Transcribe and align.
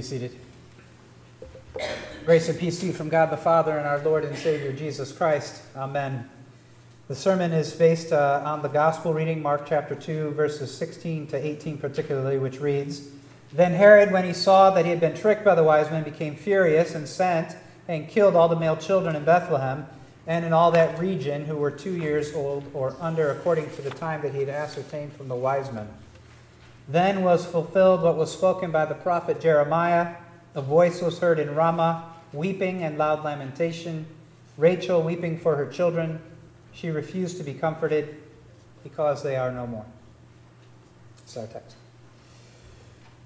be 0.00 0.06
seated. 0.06 0.34
Grace 2.24 2.48
and 2.48 2.58
peace 2.58 2.80
to 2.80 2.86
you 2.86 2.92
from 2.94 3.10
God 3.10 3.28
the 3.30 3.36
Father 3.36 3.76
and 3.76 3.86
our 3.86 3.98
Lord 3.98 4.24
and 4.24 4.34
Savior 4.34 4.72
Jesus 4.72 5.12
Christ. 5.12 5.60
Amen. 5.76 6.26
The 7.08 7.14
sermon 7.14 7.52
is 7.52 7.74
based 7.74 8.10
uh, 8.10 8.40
on 8.42 8.62
the 8.62 8.68
gospel 8.68 9.12
reading, 9.12 9.42
Mark 9.42 9.66
chapter 9.66 9.94
2, 9.94 10.30
verses 10.30 10.74
16 10.74 11.26
to 11.26 11.36
18, 11.36 11.76
particularly, 11.76 12.38
which 12.38 12.60
reads 12.60 13.10
Then 13.52 13.74
Herod, 13.74 14.10
when 14.10 14.24
he 14.24 14.32
saw 14.32 14.70
that 14.70 14.86
he 14.86 14.90
had 14.90 15.00
been 15.00 15.14
tricked 15.14 15.44
by 15.44 15.54
the 15.54 15.64
wise 15.64 15.90
men, 15.90 16.02
became 16.02 16.34
furious 16.34 16.94
and 16.94 17.06
sent 17.06 17.54
and 17.86 18.08
killed 18.08 18.34
all 18.34 18.48
the 18.48 18.56
male 18.56 18.78
children 18.78 19.14
in 19.14 19.26
Bethlehem 19.26 19.86
and 20.26 20.46
in 20.46 20.54
all 20.54 20.70
that 20.70 20.98
region 20.98 21.44
who 21.44 21.56
were 21.56 21.70
two 21.70 21.96
years 21.98 22.32
old 22.32 22.64
or 22.72 22.96
under, 23.00 23.32
according 23.32 23.68
to 23.72 23.82
the 23.82 23.90
time 23.90 24.22
that 24.22 24.32
he 24.32 24.40
had 24.40 24.48
ascertained 24.48 25.12
from 25.12 25.28
the 25.28 25.36
wise 25.36 25.70
men. 25.70 25.90
Then 26.90 27.22
was 27.22 27.46
fulfilled 27.46 28.02
what 28.02 28.16
was 28.16 28.32
spoken 28.32 28.72
by 28.72 28.84
the 28.84 28.96
prophet 28.96 29.40
Jeremiah. 29.40 30.16
A 30.56 30.60
voice 30.60 31.00
was 31.00 31.20
heard 31.20 31.38
in 31.38 31.54
Ramah, 31.54 32.12
weeping 32.32 32.82
and 32.82 32.98
loud 32.98 33.22
lamentation. 33.22 34.06
Rachel 34.58 35.00
weeping 35.00 35.38
for 35.38 35.54
her 35.54 35.70
children. 35.70 36.20
She 36.72 36.90
refused 36.90 37.36
to 37.36 37.44
be 37.44 37.54
comforted 37.54 38.16
because 38.82 39.22
they 39.22 39.36
are 39.36 39.52
no 39.52 39.68
more. 39.68 39.86
That's 41.18 41.36
our 41.36 41.46
text. 41.46 41.76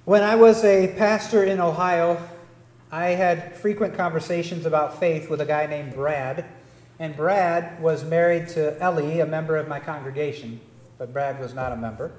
When 0.04 0.22
I 0.22 0.34
was 0.34 0.62
a 0.62 0.94
pastor 0.98 1.42
in 1.42 1.58
Ohio, 1.58 2.20
I 2.92 3.10
had 3.10 3.56
frequent 3.56 3.94
conversations 3.94 4.66
about 4.66 5.00
faith 5.00 5.30
with 5.30 5.40
a 5.40 5.46
guy 5.46 5.64
named 5.66 5.94
Brad. 5.94 6.44
And 6.98 7.16
Brad 7.16 7.82
was 7.82 8.04
married 8.04 8.48
to 8.48 8.78
Ellie, 8.78 9.20
a 9.20 9.26
member 9.26 9.56
of 9.56 9.68
my 9.68 9.80
congregation, 9.80 10.60
but 10.98 11.14
Brad 11.14 11.40
was 11.40 11.54
not 11.54 11.72
a 11.72 11.76
member. 11.76 12.12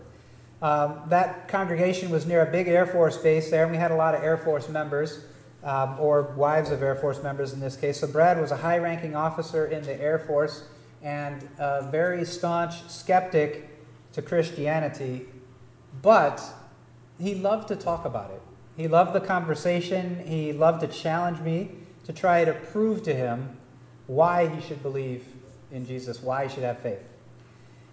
Um, 0.66 1.02
that 1.10 1.48
congregation 1.48 2.10
was 2.10 2.26
near 2.26 2.42
a 2.42 2.52
big 2.52 2.68
Air 2.68 2.88
Force 2.88 3.20
base 3.20 3.52
there, 3.52 3.62
and 3.62 3.72
we 3.72 3.78
had 3.78 3.92
a 3.92 3.96
lot 3.96 4.16
of 4.16 4.24
Air 4.24 4.36
Force 4.36 4.68
members, 4.68 5.24
um, 5.64 5.96
or 6.00 6.24
wives 6.36 6.72
of 6.72 6.82
Air 6.82 6.96
Force 6.96 7.22
members 7.22 7.54
in 7.54 7.60
this 7.60 7.76
case. 7.76 8.00
So 8.00 8.08
Brad 8.08 8.42
was 8.42 8.50
a 8.50 8.58
high 8.58 8.80
ranking 8.80 9.16
officer 9.16 9.68
in 9.68 9.84
the 9.84 9.94
Air 10.02 10.18
Force 10.18 10.64
and 11.04 11.48
a 11.60 11.88
very 11.92 12.26
staunch 12.26 12.82
skeptic 12.90 13.70
to 14.14 14.24
Christianity, 14.24 15.28
but 16.02 16.42
he 17.20 17.36
loved 17.36 17.68
to 17.68 17.76
talk 17.76 18.06
about 18.06 18.32
it. 18.32 18.42
He 18.76 18.88
loved 18.88 19.14
the 19.14 19.22
conversation, 19.22 20.26
he 20.26 20.52
loved 20.52 20.82
to 20.82 20.88
challenge 20.88 21.42
me 21.42 21.74
to 22.06 22.12
try 22.12 22.44
to 22.44 22.54
prove 22.54 23.04
to 23.04 23.14
him 23.14 23.56
why 24.08 24.48
he 24.48 24.68
should 24.68 24.82
believe 24.82 25.28
in 25.72 25.86
Jesus, 25.86 26.24
why 26.24 26.48
he 26.48 26.56
should 26.56 26.64
have 26.64 26.80
faith. 26.80 27.04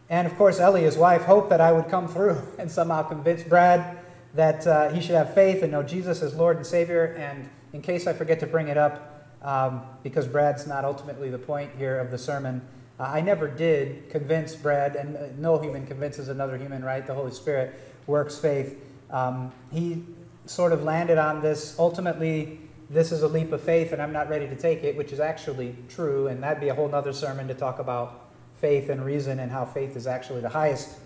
And 0.09 0.27
of 0.27 0.37
course, 0.37 0.61
Ellie, 0.61 0.83
his 0.83 0.97
wife, 0.97 1.23
hoped 1.23 1.51
that 1.51 1.61
I 1.61 1.73
would 1.73 1.89
come 1.89 2.09
through 2.09 2.41
and 2.59 2.71
somehow 2.71 3.03
convince 3.03 3.43
Brad 3.43 3.99
that 4.35 4.67
uh, 4.67 4.89
he 4.91 5.01
should 5.01 5.15
have 5.15 5.35
faith 5.35 5.63
and 5.63 5.73
know 5.73 5.83
Jesus 5.83 6.23
as 6.23 6.35
Lord 6.35 6.57
and 6.57 6.67
Savior. 6.67 7.15
And 7.19 7.49
in 7.73 7.83
case 7.83 8.07
I 8.07 8.13
forget 8.13 8.41
to 8.41 8.47
bring 8.47 8.69
it 8.69 8.79
up, 8.79 9.09
um, 9.43 9.83
because 10.03 10.27
Brad's 10.27 10.67
not 10.67 10.85
ultimately 10.85 11.31
the 11.31 11.39
point 11.39 11.71
here 11.77 11.99
of 11.99 12.11
the 12.11 12.19
sermon, 12.19 12.63
uh, 13.01 13.05
I 13.05 13.21
never 13.21 13.49
did 13.49 14.09
convince 14.11 14.55
Brad, 14.55 14.97
and 14.97 15.17
uh, 15.17 15.21
no 15.39 15.59
human 15.59 15.87
convinces 15.87 16.29
another 16.29 16.57
human, 16.57 16.85
right? 16.85 17.07
The 17.07 17.15
Holy 17.15 17.33
Spirit 17.33 17.75
works 18.07 18.39
faith. 18.39 18.79
Um, 19.11 19.53
he 19.71 20.05
sort 20.47 20.73
of 20.73 20.83
landed 20.83 21.19
on 21.19 21.41
this 21.41 21.77
ultimately 21.79 22.59
this 22.91 23.11
is 23.11 23.23
a 23.23 23.29
leap 23.29 23.53
of 23.53 23.63
faith 23.63 23.93
and 23.93 24.03
I'm 24.03 24.13
not 24.13 24.29
ready 24.29 24.47
to 24.47 24.57
take 24.57 24.85
it, 24.85 24.97
which 24.97 25.13
is 25.13 25.21
actually 25.21 25.75
true, 25.89 26.27
and 26.27 26.43
that'd 26.43 26.61
be 26.61 26.69
a 26.69 26.75
whole 26.75 26.95
other 26.95 27.13
sermon 27.13 27.49
to 27.49 27.55
talk 27.55 27.79
about 27.79 28.22
faith 28.63 28.89
and 28.89 29.05
reason 29.05 29.41
and 29.41 29.51
how 29.51 29.67
faith 29.67 29.97
is 29.97 30.07
actually 30.07 30.41
the 30.41 30.49
highest 30.49 30.97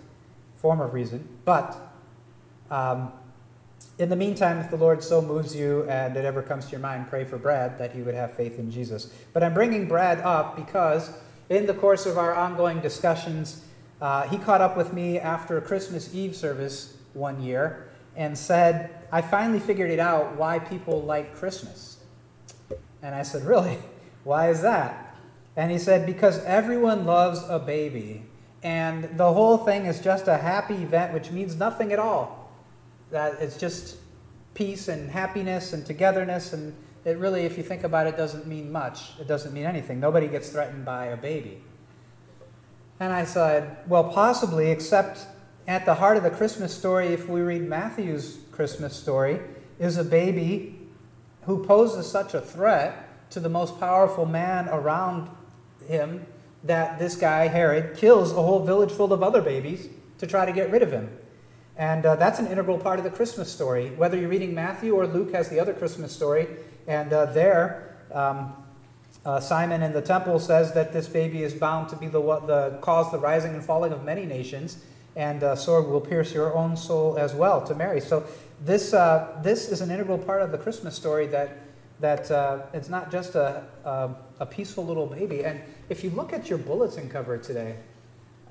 form 0.55 0.79
of 0.79 0.93
reason. 0.93 1.27
But 1.43 1.75
um, 2.69 3.11
in 3.97 4.09
the 4.09 4.15
meantime, 4.15 4.59
if 4.59 4.69
the 4.69 4.77
Lord 4.77 5.03
so 5.03 5.21
moves 5.21 5.55
you 5.55 5.83
and 5.89 6.15
it 6.15 6.23
ever 6.23 6.43
comes 6.43 6.65
to 6.65 6.71
your 6.71 6.79
mind, 6.79 7.09
pray 7.09 7.25
for 7.25 7.37
Brad 7.37 7.79
that 7.79 7.91
he 7.91 8.03
would 8.03 8.13
have 8.13 8.35
faith 8.35 8.59
in 8.59 8.69
Jesus. 8.69 9.11
But 9.33 9.43
I'm 9.43 9.55
bringing 9.55 9.87
Brad 9.87 10.19
up 10.19 10.55
because 10.55 11.11
in 11.49 11.65
the 11.65 11.73
course 11.73 12.05
of 12.05 12.17
our 12.17 12.35
ongoing 12.35 12.79
discussions, 12.79 13.65
uh, 14.01 14.27
he 14.27 14.37
caught 14.37 14.61
up 14.61 14.77
with 14.77 14.93
me 14.93 15.17
after 15.17 15.57
a 15.57 15.61
Christmas 15.61 16.13
Eve 16.13 16.35
service 16.35 16.95
one 17.13 17.41
year 17.41 17.89
and 18.15 18.37
said, 18.37 18.91
I 19.11 19.21
finally 19.21 19.59
figured 19.59 19.89
it 19.89 19.99
out 19.99 20.35
why 20.35 20.59
people 20.59 21.01
like 21.01 21.35
Christmas. 21.35 21.97
And 23.01 23.15
I 23.15 23.23
said, 23.23 23.43
Really? 23.45 23.79
Why 24.23 24.49
is 24.49 24.61
that? 24.61 25.06
And 25.57 25.71
he 25.71 25.79
said, 25.79 26.05
Because 26.05 26.41
everyone 26.45 27.05
loves 27.05 27.43
a 27.49 27.59
baby. 27.59 28.23
And 28.63 29.17
the 29.17 29.33
whole 29.33 29.57
thing 29.57 29.85
is 29.85 29.99
just 29.99 30.27
a 30.27 30.37
happy 30.37 30.75
event, 30.75 31.13
which 31.13 31.31
means 31.31 31.55
nothing 31.55 31.91
at 31.91 31.99
all. 31.99 32.51
That 33.11 33.41
it's 33.41 33.57
just 33.57 33.97
peace 34.53 34.87
and 34.87 35.09
happiness 35.09 35.73
and 35.73 35.85
togetherness. 35.85 36.53
And 36.53 36.75
it 37.05 37.17
really, 37.17 37.41
if 37.41 37.57
you 37.57 37.63
think 37.63 37.83
about 37.83 38.07
it, 38.07 38.15
doesn't 38.15 38.45
mean 38.47 38.71
much. 38.71 39.13
It 39.19 39.27
doesn't 39.27 39.53
mean 39.53 39.65
anything. 39.65 39.99
Nobody 39.99 40.27
gets 40.27 40.49
threatened 40.49 40.85
by 40.85 41.07
a 41.07 41.17
baby. 41.17 41.61
And 42.99 43.11
I 43.11 43.25
said, 43.25 43.77
Well, 43.87 44.05
possibly, 44.05 44.69
except 44.69 45.25
at 45.67 45.85
the 45.85 45.95
heart 45.95 46.17
of 46.17 46.23
the 46.23 46.29
Christmas 46.29 46.73
story, 46.73 47.07
if 47.07 47.27
we 47.27 47.41
read 47.41 47.67
Matthew's 47.67 48.37
Christmas 48.51 48.95
story, 48.95 49.39
is 49.79 49.97
a 49.97 50.03
baby 50.03 50.79
who 51.43 51.65
poses 51.65 52.09
such 52.09 52.35
a 52.35 52.41
threat 52.41 53.29
to 53.31 53.39
the 53.39 53.49
most 53.49 53.79
powerful 53.79 54.25
man 54.25 54.69
around 54.69 55.29
him 55.87 56.25
that 56.63 56.99
this 56.99 57.15
guy, 57.15 57.47
Herod, 57.47 57.97
kills 57.97 58.31
a 58.31 58.35
whole 58.35 58.65
village 58.65 58.91
full 58.91 59.13
of 59.13 59.23
other 59.23 59.41
babies 59.41 59.87
to 60.19 60.27
try 60.27 60.45
to 60.45 60.51
get 60.51 60.71
rid 60.71 60.81
of 60.81 60.91
him. 60.91 61.09
And 61.77 62.05
uh, 62.05 62.15
that's 62.15 62.39
an 62.39 62.47
integral 62.47 62.79
part 62.79 62.97
of 62.97 63.05
the 63.05 63.11
Christmas 63.11 63.51
story. 63.51 63.91
Whether 63.91 64.17
you're 64.17 64.29
reading 64.29 64.55
Matthew 64.55 64.95
or 64.95 65.05
Luke 65.05 65.31
has 65.33 65.49
the 65.49 65.59
other 65.59 65.73
Christmas 65.73 66.11
story, 66.11 66.47
and 66.87 67.13
uh, 67.13 67.27
there, 67.27 67.97
um, 68.11 68.53
uh, 69.25 69.39
Simeon 69.39 69.83
in 69.83 69.93
the 69.93 70.01
temple 70.01 70.39
says 70.39 70.73
that 70.73 70.91
this 70.91 71.07
baby 71.07 71.43
is 71.43 71.53
bound 71.53 71.89
to 71.89 71.95
be 71.95 72.07
the, 72.07 72.21
the 72.21 72.79
cause 72.81 73.11
the 73.11 73.19
rising 73.19 73.53
and 73.53 73.63
falling 73.63 73.91
of 73.91 74.03
many 74.03 74.25
nations, 74.25 74.83
and 75.15 75.43
uh, 75.43 75.55
sword 75.55 75.85
will 75.85 76.01
pierce 76.01 76.33
your 76.33 76.55
own 76.55 76.75
soul 76.75 77.17
as 77.17 77.35
well 77.35 77.65
to 77.67 77.75
Mary. 77.75 78.01
So 78.01 78.23
this 78.63 78.93
uh, 78.93 79.39
this 79.43 79.69
is 79.69 79.81
an 79.81 79.91
integral 79.91 80.17
part 80.17 80.41
of 80.41 80.51
the 80.51 80.57
Christmas 80.57 80.95
story 80.95 81.27
that 81.27 81.57
that 81.99 82.29
uh, 82.29 82.59
it's 82.73 82.89
not 82.89 83.11
just 83.11 83.35
a, 83.35 83.63
a, 83.83 84.09
a 84.39 84.45
peaceful 84.45 84.85
little 84.85 85.07
baby. 85.07 85.43
And 85.43 85.61
if 85.89 86.03
you 86.03 86.09
look 86.11 86.33
at 86.33 86.49
your 86.49 86.59
bulletin 86.59 87.09
cover 87.09 87.37
today, 87.37 87.77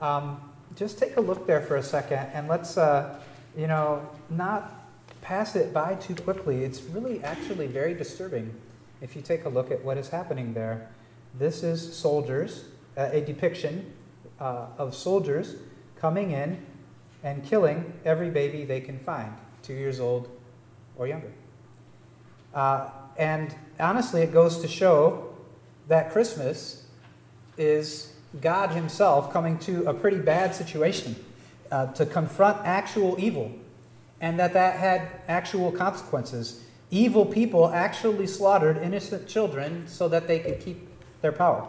um, 0.00 0.40
just 0.74 0.98
take 0.98 1.16
a 1.16 1.20
look 1.20 1.46
there 1.46 1.62
for 1.62 1.76
a 1.76 1.82
second 1.82 2.18
and 2.34 2.48
let's, 2.48 2.76
uh, 2.76 3.18
you 3.56 3.66
know, 3.66 4.08
not 4.30 4.88
pass 5.22 5.56
it 5.56 5.72
by 5.72 5.94
too 5.94 6.14
quickly. 6.14 6.64
It's 6.64 6.82
really 6.82 7.22
actually 7.22 7.66
very 7.66 7.94
disturbing 7.94 8.54
if 9.00 9.14
you 9.14 9.22
take 9.22 9.44
a 9.44 9.48
look 9.48 9.70
at 9.70 9.84
what 9.84 9.96
is 9.96 10.08
happening 10.08 10.54
there. 10.54 10.90
This 11.38 11.62
is 11.62 11.96
soldiers, 11.96 12.64
uh, 12.96 13.10
a 13.12 13.20
depiction 13.20 13.92
uh, 14.40 14.66
of 14.78 14.94
soldiers 14.94 15.56
coming 15.98 16.32
in 16.32 16.64
and 17.22 17.44
killing 17.44 17.92
every 18.04 18.30
baby 18.30 18.64
they 18.64 18.80
can 18.80 18.98
find, 18.98 19.32
two 19.62 19.74
years 19.74 20.00
old 20.00 20.28
or 20.96 21.06
younger. 21.06 21.32
Uh, 22.54 22.88
and 23.18 23.54
honestly, 23.78 24.22
it 24.22 24.32
goes 24.32 24.58
to 24.58 24.68
show 24.68 25.34
that 25.88 26.10
Christmas 26.12 26.84
is 27.56 28.12
God 28.40 28.70
Himself 28.70 29.32
coming 29.32 29.58
to 29.60 29.84
a 29.86 29.94
pretty 29.94 30.18
bad 30.18 30.54
situation 30.54 31.16
uh, 31.70 31.86
to 31.92 32.06
confront 32.06 32.64
actual 32.66 33.16
evil, 33.18 33.52
and 34.20 34.38
that 34.38 34.52
that 34.52 34.78
had 34.78 35.08
actual 35.28 35.72
consequences. 35.72 36.62
Evil 36.90 37.26
people 37.26 37.68
actually 37.68 38.26
slaughtered 38.26 38.76
innocent 38.78 39.26
children 39.26 39.86
so 39.88 40.08
that 40.08 40.28
they 40.28 40.38
could 40.38 40.60
keep 40.60 40.88
their 41.20 41.32
power. 41.32 41.66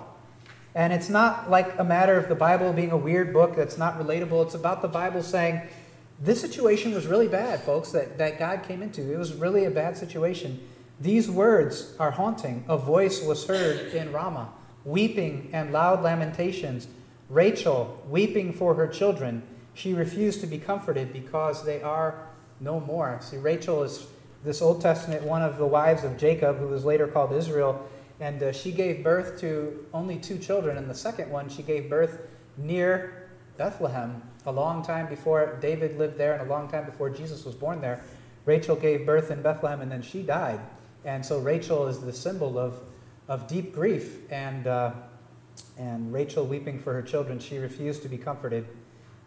And 0.76 0.94
it's 0.94 1.10
not 1.10 1.50
like 1.50 1.80
a 1.80 1.84
matter 1.84 2.18
of 2.18 2.30
the 2.30 2.36
Bible 2.36 2.72
being 2.72 2.92
a 2.92 2.98
weird 2.98 3.34
book 3.34 3.56
that's 3.56 3.80
not 3.80 3.98
relatable. 4.00 4.46
It's 4.46 4.54
about 4.54 4.84
the 4.84 4.88
Bible 4.88 5.24
saying, 5.24 5.62
this 6.20 6.40
situation 6.40 6.94
was 6.94 7.08
really 7.08 7.28
bad, 7.28 7.62
folks, 7.62 7.92
that, 7.92 8.18
that 8.18 8.38
God 8.38 8.64
came 8.64 8.82
into. 8.82 9.12
It 9.12 9.18
was 9.18 9.34
really 9.34 9.66
a 9.66 9.72
bad 9.72 9.98
situation. 9.98 10.60
These 11.00 11.30
words 11.30 11.94
are 12.00 12.12
haunting. 12.12 12.66
A 12.68 12.78
voice 12.78 13.24
was 13.24 13.46
heard 13.46 13.94
in 13.94 14.12
Ramah, 14.12 14.50
weeping 14.84 15.50
and 15.54 15.72
loud 15.72 16.02
lamentations. 16.02 16.88
Rachel 17.30 18.02
weeping 18.10 18.52
for 18.52 18.74
her 18.74 18.88
children. 18.88 19.44
She 19.76 19.94
refused 19.94 20.42
to 20.42 20.48
be 20.48 20.58
comforted 20.58 21.14
because 21.14 21.64
they 21.64 21.84
are 21.84 22.28
no 22.60 22.80
more. 22.80 23.20
See, 23.22 23.38
Rachel 23.38 23.84
is 23.84 24.08
this 24.44 24.62
Old 24.62 24.82
Testament 24.82 25.24
one 25.24 25.44
of 25.44 25.58
the 25.58 25.68
wives 25.68 26.04
of 26.04 26.18
Jacob, 26.18 26.58
who 26.58 26.68
was 26.68 26.84
later 26.84 27.06
called 27.06 27.32
Israel, 27.32 27.88
and 28.20 28.42
uh, 28.42 28.52
she 28.52 28.72
gave 28.72 29.04
birth 29.04 29.40
to 29.42 29.86
only 29.94 30.18
two 30.18 30.40
children. 30.40 30.78
And 30.78 30.90
the 30.90 30.96
second 30.96 31.30
one, 31.30 31.48
she 31.48 31.62
gave 31.62 31.92
birth 31.92 32.22
near 32.58 33.30
Bethlehem, 33.58 34.24
a 34.48 34.52
long 34.52 34.84
time 34.84 35.08
before 35.08 35.58
David 35.62 36.00
lived 36.00 36.18
there, 36.18 36.34
and 36.34 36.42
a 36.42 36.52
long 36.52 36.68
time 36.70 36.86
before 36.86 37.12
Jesus 37.12 37.46
was 37.46 37.54
born 37.54 37.82
there. 37.82 38.02
Rachel 38.46 38.76
gave 38.76 39.06
birth 39.06 39.30
in 39.30 39.44
Bethlehem, 39.44 39.82
and 39.82 39.92
then 39.92 40.02
she 40.02 40.24
died. 40.24 40.60
And 41.08 41.26
so 41.26 41.40
Rachel 41.40 41.88
is 41.88 42.00
the 42.00 42.12
symbol 42.12 42.60
of, 42.60 42.82
of 43.30 43.48
deep 43.48 43.74
grief. 43.74 44.30
And, 44.30 44.68
uh, 44.68 44.92
and 45.78 46.12
Rachel 46.14 46.46
weeping 46.46 46.78
for 46.80 46.94
her 46.94 47.02
children, 47.02 47.40
she 47.40 47.58
refused 47.58 48.04
to 48.04 48.10
be 48.10 48.18
comforted 48.18 48.68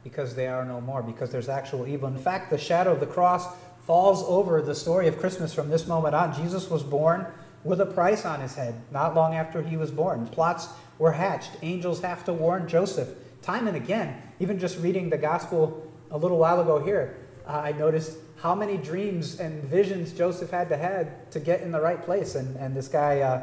because 0.05 0.35
they 0.35 0.47
are 0.47 0.65
no 0.65 0.81
more, 0.83 1.03
because 1.03 1.33
there's 1.33 1.49
actual 1.49 1.89
evil. 1.89 2.07
In 2.09 2.19
fact, 2.19 2.51
the 2.51 2.59
shadow 2.59 2.93
of 2.93 3.01
the 3.01 3.07
cross 3.07 3.47
falls 3.87 4.23
over 4.25 4.61
the 4.61 4.75
story 4.75 5.09
of 5.09 5.19
Christmas 5.19 5.55
from 5.55 5.71
this 5.71 5.87
moment 5.87 6.15
on. 6.15 6.35
Jesus 6.35 6.69
was 6.69 6.83
born 6.83 7.27
with 7.65 7.81
a 7.81 7.87
price 7.87 8.27
on 8.27 8.41
his 8.41 8.55
head 8.55 8.75
not 8.91 9.15
long 9.15 9.35
after 9.35 9.63
he 9.63 9.79
was 9.79 9.91
born. 9.91 10.27
Plots 10.27 10.69
were 10.99 11.13
hatched. 11.13 11.53
Angels 11.63 12.03
have 12.03 12.25
to 12.27 12.33
warn 12.35 12.69
Joseph 12.69 13.09
time 13.41 13.67
and 13.67 13.77
again. 13.77 14.21
Even 14.39 14.59
just 14.59 14.79
reading 14.81 15.09
the 15.09 15.19
gospel 15.19 15.91
a 16.11 16.19
little 16.19 16.39
while 16.39 16.61
ago 16.61 16.79
here, 16.79 17.17
uh, 17.47 17.53
I 17.53 17.73
noticed 17.73 18.19
how 18.41 18.55
many 18.55 18.79
dreams 18.79 19.39
and 19.39 19.63
visions 19.65 20.13
Joseph 20.13 20.51
had 20.51 20.69
to 20.71 20.77
had 20.77 21.31
to 21.33 21.41
get 21.41 21.61
in 21.61 21.71
the 21.71 21.81
right 21.81 22.03
place. 22.03 22.35
And, 22.35 22.57
and 22.57 22.75
this 22.75 22.89
guy, 22.89 23.21
uh, 23.21 23.43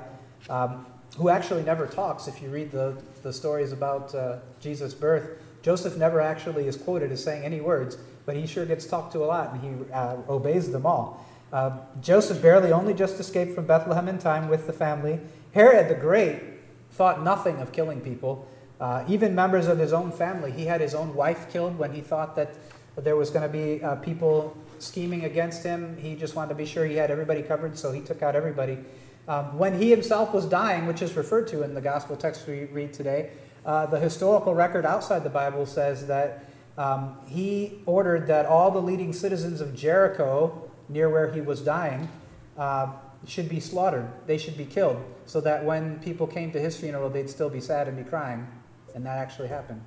um, 0.49 0.85
who 1.17 1.29
actually 1.29 1.63
never 1.63 1.85
talks, 1.85 2.27
if 2.27 2.41
you 2.41 2.49
read 2.49 2.71
the, 2.71 2.97
the 3.23 3.31
stories 3.31 3.71
about 3.71 4.13
uh, 4.15 4.39
Jesus' 4.59 4.93
birth, 4.93 5.39
Joseph 5.61 5.97
never 5.97 6.19
actually 6.19 6.67
is 6.67 6.77
quoted 6.77 7.11
as 7.11 7.23
saying 7.23 7.43
any 7.43 7.61
words, 7.61 7.97
but 8.25 8.35
he 8.35 8.47
sure 8.47 8.65
gets 8.65 8.85
talked 8.85 9.11
to 9.13 9.23
a 9.23 9.25
lot 9.25 9.53
and 9.53 9.61
he 9.61 9.93
uh, 9.93 10.17
obeys 10.29 10.71
them 10.71 10.85
all. 10.85 11.25
Uh, 11.53 11.77
Joseph 12.01 12.41
barely 12.41 12.71
only 12.71 12.93
just 12.93 13.19
escaped 13.19 13.53
from 13.53 13.65
Bethlehem 13.65 14.07
in 14.07 14.17
time 14.17 14.49
with 14.49 14.67
the 14.67 14.73
family. 14.73 15.19
Herod 15.53 15.89
the 15.89 15.95
Great 15.95 16.41
thought 16.91 17.23
nothing 17.23 17.57
of 17.57 17.71
killing 17.71 18.01
people. 18.01 18.47
Uh, 18.79 19.03
even 19.07 19.33
members 19.33 19.67
of 19.67 19.79
his 19.79 19.93
own 19.93 20.11
family. 20.11 20.51
He 20.51 20.65
had 20.65 20.81
his 20.81 20.93
own 20.93 21.15
wife 21.15 21.51
killed 21.51 21.77
when 21.79 21.93
he 21.93 22.01
thought 22.01 22.35
that 22.35 22.55
there 22.95 23.15
was 23.15 23.29
going 23.29 23.43
to 23.43 23.49
be 23.49 23.83
uh, 23.83 23.95
people 23.95 24.55
scheming 24.79 25.25
against 25.25 25.63
him. 25.63 25.97
He 25.97 26.15
just 26.15 26.35
wanted 26.35 26.49
to 26.49 26.55
be 26.55 26.65
sure 26.65 26.85
he 26.85 26.95
had 26.95 27.11
everybody 27.11 27.41
covered, 27.41 27.77
so 27.77 27.91
he 27.91 28.01
took 28.01 28.21
out 28.21 28.35
everybody. 28.35 28.77
Um, 29.27 29.57
when 29.57 29.79
he 29.79 29.89
himself 29.89 30.33
was 30.33 30.45
dying, 30.45 30.87
which 30.87 31.01
is 31.01 31.15
referred 31.15 31.47
to 31.49 31.63
in 31.63 31.73
the 31.73 31.81
gospel 31.81 32.15
text 32.15 32.47
we 32.47 32.65
read 32.65 32.93
today, 32.93 33.31
uh, 33.65 33.85
the 33.85 33.99
historical 33.99 34.55
record 34.55 34.85
outside 34.85 35.23
the 35.23 35.29
Bible 35.29 35.65
says 35.65 36.07
that 36.07 36.45
um, 36.77 37.17
he 37.27 37.81
ordered 37.85 38.27
that 38.27 38.45
all 38.45 38.71
the 38.71 38.81
leading 38.81 39.11
citizens 39.11 39.59
of 39.59 39.75
Jericho, 39.75 40.71
near 40.87 41.09
where 41.09 41.31
he 41.31 41.41
was 41.41 41.61
dying, 41.61 42.07
uh, 42.57 42.93
should 43.25 43.49
be 43.49 43.59
slaughtered. 43.59 44.07
They 44.25 44.37
should 44.37 44.57
be 44.57 44.65
killed, 44.65 45.03
so 45.25 45.41
that 45.41 45.65
when 45.65 45.99
people 45.99 46.27
came 46.27 46.51
to 46.51 46.59
his 46.59 46.77
funeral, 46.77 47.09
they'd 47.09 47.29
still 47.29 47.49
be 47.49 47.59
sad 47.59 47.87
and 47.87 47.97
be 47.97 48.09
crying. 48.09 48.47
And 48.95 49.05
that 49.05 49.17
actually 49.17 49.49
happened. 49.49 49.81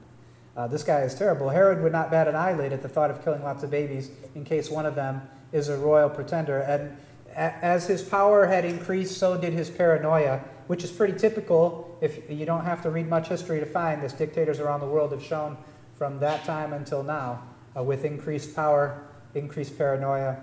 Uh, 0.57 0.67
this 0.67 0.83
guy 0.83 1.01
is 1.01 1.15
terrible. 1.15 1.49
Herod 1.49 1.83
would 1.83 1.93
not 1.93 2.11
bat 2.11 2.29
an 2.29 2.35
eyelid 2.35 2.73
at 2.73 2.83
the 2.83 2.89
thought 2.89 3.11
of 3.11 3.23
killing 3.25 3.43
lots 3.43 3.63
of 3.63 3.71
babies 3.71 4.11
in 4.35 4.45
case 4.45 4.71
one 4.71 4.87
of 4.87 4.95
them 4.95 5.23
is 5.53 5.69
a 5.69 5.77
royal 5.77 6.11
pretender. 6.11 6.59
And 6.59 6.97
as 7.35 7.87
his 7.87 8.03
power 8.03 8.47
had 8.47 8.65
increased, 8.65 9.19
so 9.19 9.37
did 9.37 9.53
his 9.53 9.71
paranoia, 9.71 10.41
which 10.67 10.83
is 10.83 10.91
pretty 10.91 11.19
typical 11.19 11.97
if 12.01 12.29
you 12.29 12.45
don't 12.45 12.65
have 12.65 12.83
to 12.83 12.91
read 12.91 13.09
much 13.09 13.29
history 13.29 13.61
to 13.61 13.67
find 13.67 14.03
this. 14.03 14.13
Dictators 14.13 14.59
around 14.59 14.81
the 14.81 14.87
world 14.87 15.13
have 15.13 15.23
shown 15.23 15.57
from 15.95 16.19
that 16.19 16.45
time 16.45 16.73
until 16.73 17.03
now, 17.03 17.43
uh, 17.77 17.83
with 17.83 18.05
increased 18.05 18.57
power, 18.57 19.03
increased 19.35 19.77
paranoia, 19.77 20.37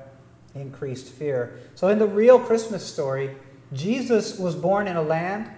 increased 0.55 1.07
fear. 1.07 1.59
So, 1.75 1.89
in 1.89 1.99
the 1.99 2.07
real 2.07 2.39
Christmas 2.39 2.85
story, 2.85 3.35
Jesus 3.73 4.37
was 4.37 4.55
born 4.55 4.87
in 4.87 4.95
a 4.95 5.01
land 5.01 5.49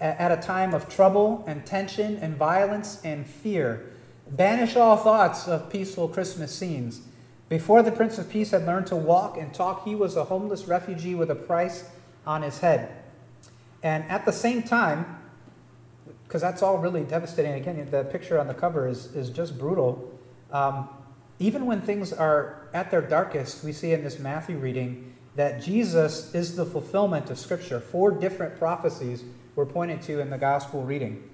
at 0.00 0.30
a 0.30 0.42
time 0.42 0.74
of 0.74 0.88
trouble 0.88 1.44
and 1.46 1.64
tension 1.64 2.16
and 2.16 2.36
violence 2.36 3.00
and 3.04 3.26
fear. 3.26 3.92
Banish 4.30 4.76
all 4.76 4.96
thoughts 4.96 5.48
of 5.48 5.70
peaceful 5.70 6.08
Christmas 6.08 6.54
scenes. 6.54 7.00
Before 7.48 7.82
the 7.82 7.92
Prince 7.92 8.18
of 8.18 8.28
Peace 8.28 8.50
had 8.50 8.66
learned 8.66 8.88
to 8.88 8.96
walk 8.96 9.38
and 9.38 9.54
talk, 9.54 9.84
he 9.84 9.94
was 9.94 10.16
a 10.16 10.24
homeless 10.24 10.66
refugee 10.66 11.14
with 11.14 11.30
a 11.30 11.34
price 11.34 11.88
on 12.26 12.42
his 12.42 12.58
head. 12.58 12.90
And 13.82 14.04
at 14.10 14.24
the 14.24 14.32
same 14.32 14.62
time, 14.62 15.20
because 16.26 16.42
that's 16.42 16.60
all 16.60 16.78
really 16.78 17.04
devastating, 17.04 17.52
again, 17.52 17.88
the 17.90 18.04
picture 18.04 18.38
on 18.38 18.48
the 18.48 18.54
cover 18.54 18.88
is, 18.88 19.14
is 19.14 19.30
just 19.30 19.56
brutal. 19.56 20.12
Um, 20.50 20.88
even 21.38 21.66
when 21.66 21.80
things 21.80 22.12
are 22.12 22.68
at 22.74 22.90
their 22.90 23.02
darkest, 23.02 23.62
we 23.62 23.72
see 23.72 23.92
in 23.92 24.02
this 24.02 24.18
Matthew 24.18 24.58
reading 24.58 25.14
that 25.36 25.62
Jesus 25.62 26.34
is 26.34 26.56
the 26.56 26.66
fulfillment 26.66 27.30
of 27.30 27.38
Scripture. 27.38 27.78
Four 27.78 28.10
different 28.10 28.58
prophecies 28.58 29.22
were 29.56 29.66
pointed 29.66 30.02
to 30.02 30.20
in 30.20 30.30
the 30.30 30.38
gospel 30.38 30.82
reading. 30.84 31.28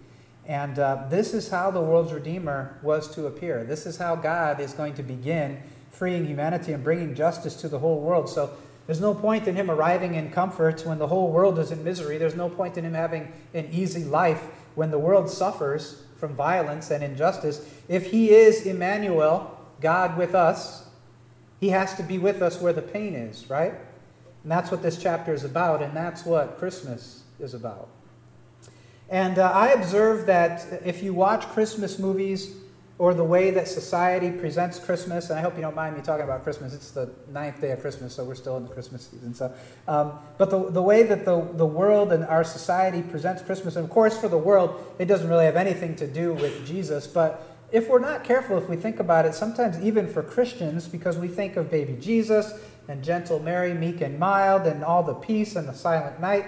And 0.47 0.79
uh, 0.79 1.07
this 1.09 1.35
is 1.35 1.49
how 1.49 1.71
the 1.71 1.81
world's 1.81 2.13
Redeemer 2.13 2.79
was 2.83 3.15
to 3.15 3.27
appear. 3.27 3.65
This 3.65 3.87
is 3.87 3.97
how 3.97 4.17
God 4.17 4.61
is 4.61 4.73
going 4.73 4.95
to 4.95 5.03
begin 5.03 5.61
freeing 5.91 6.25
humanity 6.25 6.73
and 6.73 6.83
bringing 6.83 7.15
justice 7.15 7.55
to 7.57 7.69
the 7.69 7.79
whole 7.79 8.01
world. 8.01 8.29
So 8.29 8.57
there's 8.87 9.01
no 9.01 9.15
point 9.15 9.47
in 9.47 9.55
him 9.55 9.71
arriving 9.71 10.15
in 10.15 10.31
comfort 10.31 10.85
when 10.85 10.99
the 10.99 11.07
whole 11.07 11.31
world 11.31 11.59
is 11.59 11.71
in 11.71 11.85
misery. 11.85 12.19
There's 12.19 12.35
no 12.35 12.49
point 12.49 12.77
in 12.77 12.85
him 12.85 12.95
having 12.95 13.31
an 13.55 13.69
easy 13.71 14.05
life 14.05 14.43
when 14.75 14.91
the 14.91 14.99
world 14.99 15.31
suffers 15.31 16.03
from 16.17 16.35
violence 16.35 16.91
and 16.91 17.05
injustice. 17.05 17.65
If 17.89 18.11
he 18.11 18.31
is 18.31 18.67
Emmanuel, 18.67 19.59
God 19.81 20.17
with 20.17 20.35
us, 20.35 20.89
he 21.61 21.69
has 21.69 21.95
to 21.95 22.03
be 22.03 22.19
with 22.19 22.43
us 22.43 22.61
where 22.61 22.73
the 22.73 22.83
pain 22.83 23.15
is, 23.15 23.49
right? 23.49 23.75
And 24.43 24.51
that's 24.51 24.71
what 24.71 24.83
this 24.83 25.01
chapter 25.01 25.33
is 25.33 25.45
about, 25.45 25.83
and 25.83 25.97
that's 25.97 26.25
what 26.25 26.59
Christmas 26.59 27.23
is 27.39 27.55
about. 27.55 27.89
And 29.13 29.39
uh, 29.39 29.53
I 29.53 29.73
observe 29.73 30.25
that 30.25 30.67
if 30.87 31.03
you 31.03 31.13
watch 31.13 31.47
Christmas 31.51 31.99
movies 31.99 32.57
or 32.97 33.13
the 33.13 33.23
way 33.23 33.51
that 33.51 33.69
society 33.69 34.31
presents 34.31 34.79
Christmas, 34.79 35.29
and 35.29 35.39
I 35.39 35.43
hope 35.43 35.55
you 35.55 35.61
don't 35.61 35.77
mind 35.77 35.97
me 35.97 36.03
talking 36.03 36.25
about 36.25 36.43
Christmas, 36.43 36.73
it's 36.73 36.93
the 36.93 37.11
ninth 37.31 37.61
day 37.61 37.73
of 37.73 37.83
Christmas, 37.83 38.15
so 38.15 38.25
we're 38.25 38.35
still 38.35 38.57
in 38.57 38.63
the 38.63 38.73
Christmas 38.73 39.07
season. 39.07 39.35
So, 39.35 39.53
um, 39.87 40.19
but 40.39 40.49
the, 40.49 40.71
the 40.71 40.81
way 40.81 41.03
that 41.03 41.27
the, 41.27 41.47
the 41.57 41.67
world 41.67 42.11
and 42.11 42.25
our 42.25 42.43
society 42.43 43.03
presents 43.03 43.43
Christmas, 43.43 43.77
and 43.77 43.85
of 43.85 43.91
course 43.91 44.19
for 44.19 44.29
the 44.29 44.39
world, 44.39 44.83
it 44.99 45.05
doesn't 45.05 45.29
really 45.29 45.45
have 45.45 45.57
anything 45.57 45.95
to 45.97 46.07
do 46.07 46.33
with 46.33 46.67
Jesus, 46.67 47.07
but 47.07 47.47
if 47.71 47.91
we're 47.91 47.99
not 47.99 48.25
careful, 48.25 48.57
if 48.57 48.67
we 48.67 48.77
think 48.77 48.99
about 48.99 49.27
it, 49.27 49.35
sometimes 49.35 49.79
even 49.81 50.09
for 50.09 50.23
Christians, 50.23 50.89
because 50.89 51.19
we 51.19 51.29
think 51.29 51.59
of 51.59 51.71
baby 51.71 51.99
Jesus 52.01 52.55
and 52.89 53.05
gentle 53.05 53.41
Mary, 53.41 53.75
meek 53.75 54.01
and 54.01 54.19
mild, 54.19 54.67
and 54.67 54.83
all 54.83 55.03
the 55.03 55.15
peace 55.15 55.55
and 55.55 55.69
the 55.69 55.75
silent 55.75 56.19
night, 56.19 56.47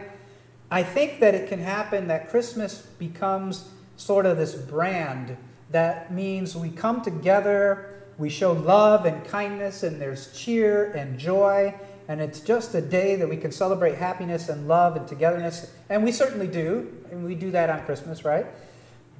I 0.75 0.83
think 0.83 1.21
that 1.21 1.37
it 1.37 1.49
can 1.49 1.61
happen 1.61 2.09
that 2.09 2.31
Christmas 2.31 2.81
becomes 2.99 3.69
sort 3.97 4.27
of 4.27 4.39
this 4.39 4.57
brand 4.57 5.37
that 5.71 6.13
means 6.13 6.57
we 6.57 6.69
come 6.69 7.01
together, 7.01 8.03
we 8.19 8.29
show 8.29 8.55
love 8.55 9.07
and 9.07 9.25
kindness, 9.25 9.85
and 9.85 10.03
there's 10.03 10.37
cheer 10.37 10.91
and 10.91 11.17
joy, 11.17 11.73
and 12.09 12.21
it's 12.21 12.41
just 12.41 12.75
a 12.75 12.81
day 12.81 13.15
that 13.15 13.29
we 13.29 13.37
can 13.37 13.53
celebrate 13.53 13.95
happiness 13.95 14.49
and 14.49 14.67
love 14.67 14.97
and 14.97 15.07
togetherness. 15.07 15.71
And 15.89 16.03
we 16.03 16.11
certainly 16.11 16.49
do, 16.49 16.93
and 17.13 17.25
we 17.25 17.37
do 17.37 17.53
that 17.53 17.71
on 17.71 17.85
Christmas, 17.85 18.25
right? 18.25 18.47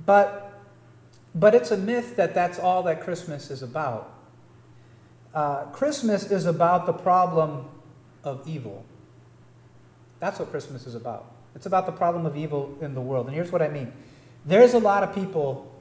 But, 0.05 0.61
but 1.37 1.55
it's 1.55 1.71
a 1.71 1.77
myth 1.77 2.17
that 2.17 2.35
that's 2.35 2.59
all 2.59 2.83
that 2.83 3.01
Christmas 3.01 3.53
is 3.53 3.63
about. 3.63 4.13
Uh, 5.33 5.67
Christmas 5.67 6.33
is 6.33 6.47
about 6.47 6.87
the 6.87 6.93
problem 6.93 7.67
of 8.25 8.43
evil. 8.45 8.85
That's 10.19 10.41
what 10.41 10.51
Christmas 10.51 10.89
is 10.89 10.97
about. 10.97 11.34
It's 11.55 11.67
about 11.67 11.87
the 11.87 11.93
problem 11.93 12.27
of 12.27 12.37
evil 12.37 12.77
in 12.81 12.95
the 12.95 13.01
world. 13.01 13.27
And 13.27 13.35
here's 13.35 13.53
what 13.53 13.63
I 13.63 13.69
mean 13.69 13.93
there's 14.45 14.75
a 14.75 14.79
lot 14.79 15.03
of 15.03 15.15
people 15.15 15.73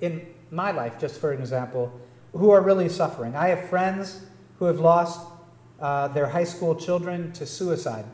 in 0.00 0.26
my 0.50 0.70
life, 0.70 0.98
just 0.98 1.20
for 1.20 1.32
an 1.32 1.40
example, 1.40 1.92
who 2.32 2.50
are 2.50 2.60
really 2.60 2.88
suffering. 2.88 3.34
I 3.34 3.48
have 3.48 3.68
friends 3.68 4.20
who 4.58 4.66
have 4.66 4.78
lost 4.78 5.26
uh, 5.80 6.08
their 6.08 6.26
high 6.26 6.44
school 6.44 6.74
children 6.74 7.32
to 7.32 7.46
suicide. 7.46 8.04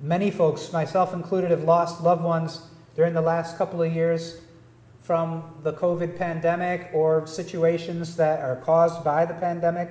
Many 0.00 0.30
folks, 0.30 0.72
myself 0.72 1.12
included, 1.12 1.50
have 1.50 1.64
lost 1.64 2.02
loved 2.02 2.22
ones 2.22 2.62
during 2.96 3.14
the 3.14 3.20
last 3.20 3.58
couple 3.58 3.82
of 3.82 3.92
years 3.92 4.40
from 5.00 5.42
the 5.62 5.72
COVID 5.72 6.16
pandemic 6.16 6.90
or 6.92 7.26
situations 7.26 8.16
that 8.16 8.40
are 8.40 8.56
caused 8.56 9.02
by 9.04 9.26
the 9.26 9.34
pandemic, 9.34 9.90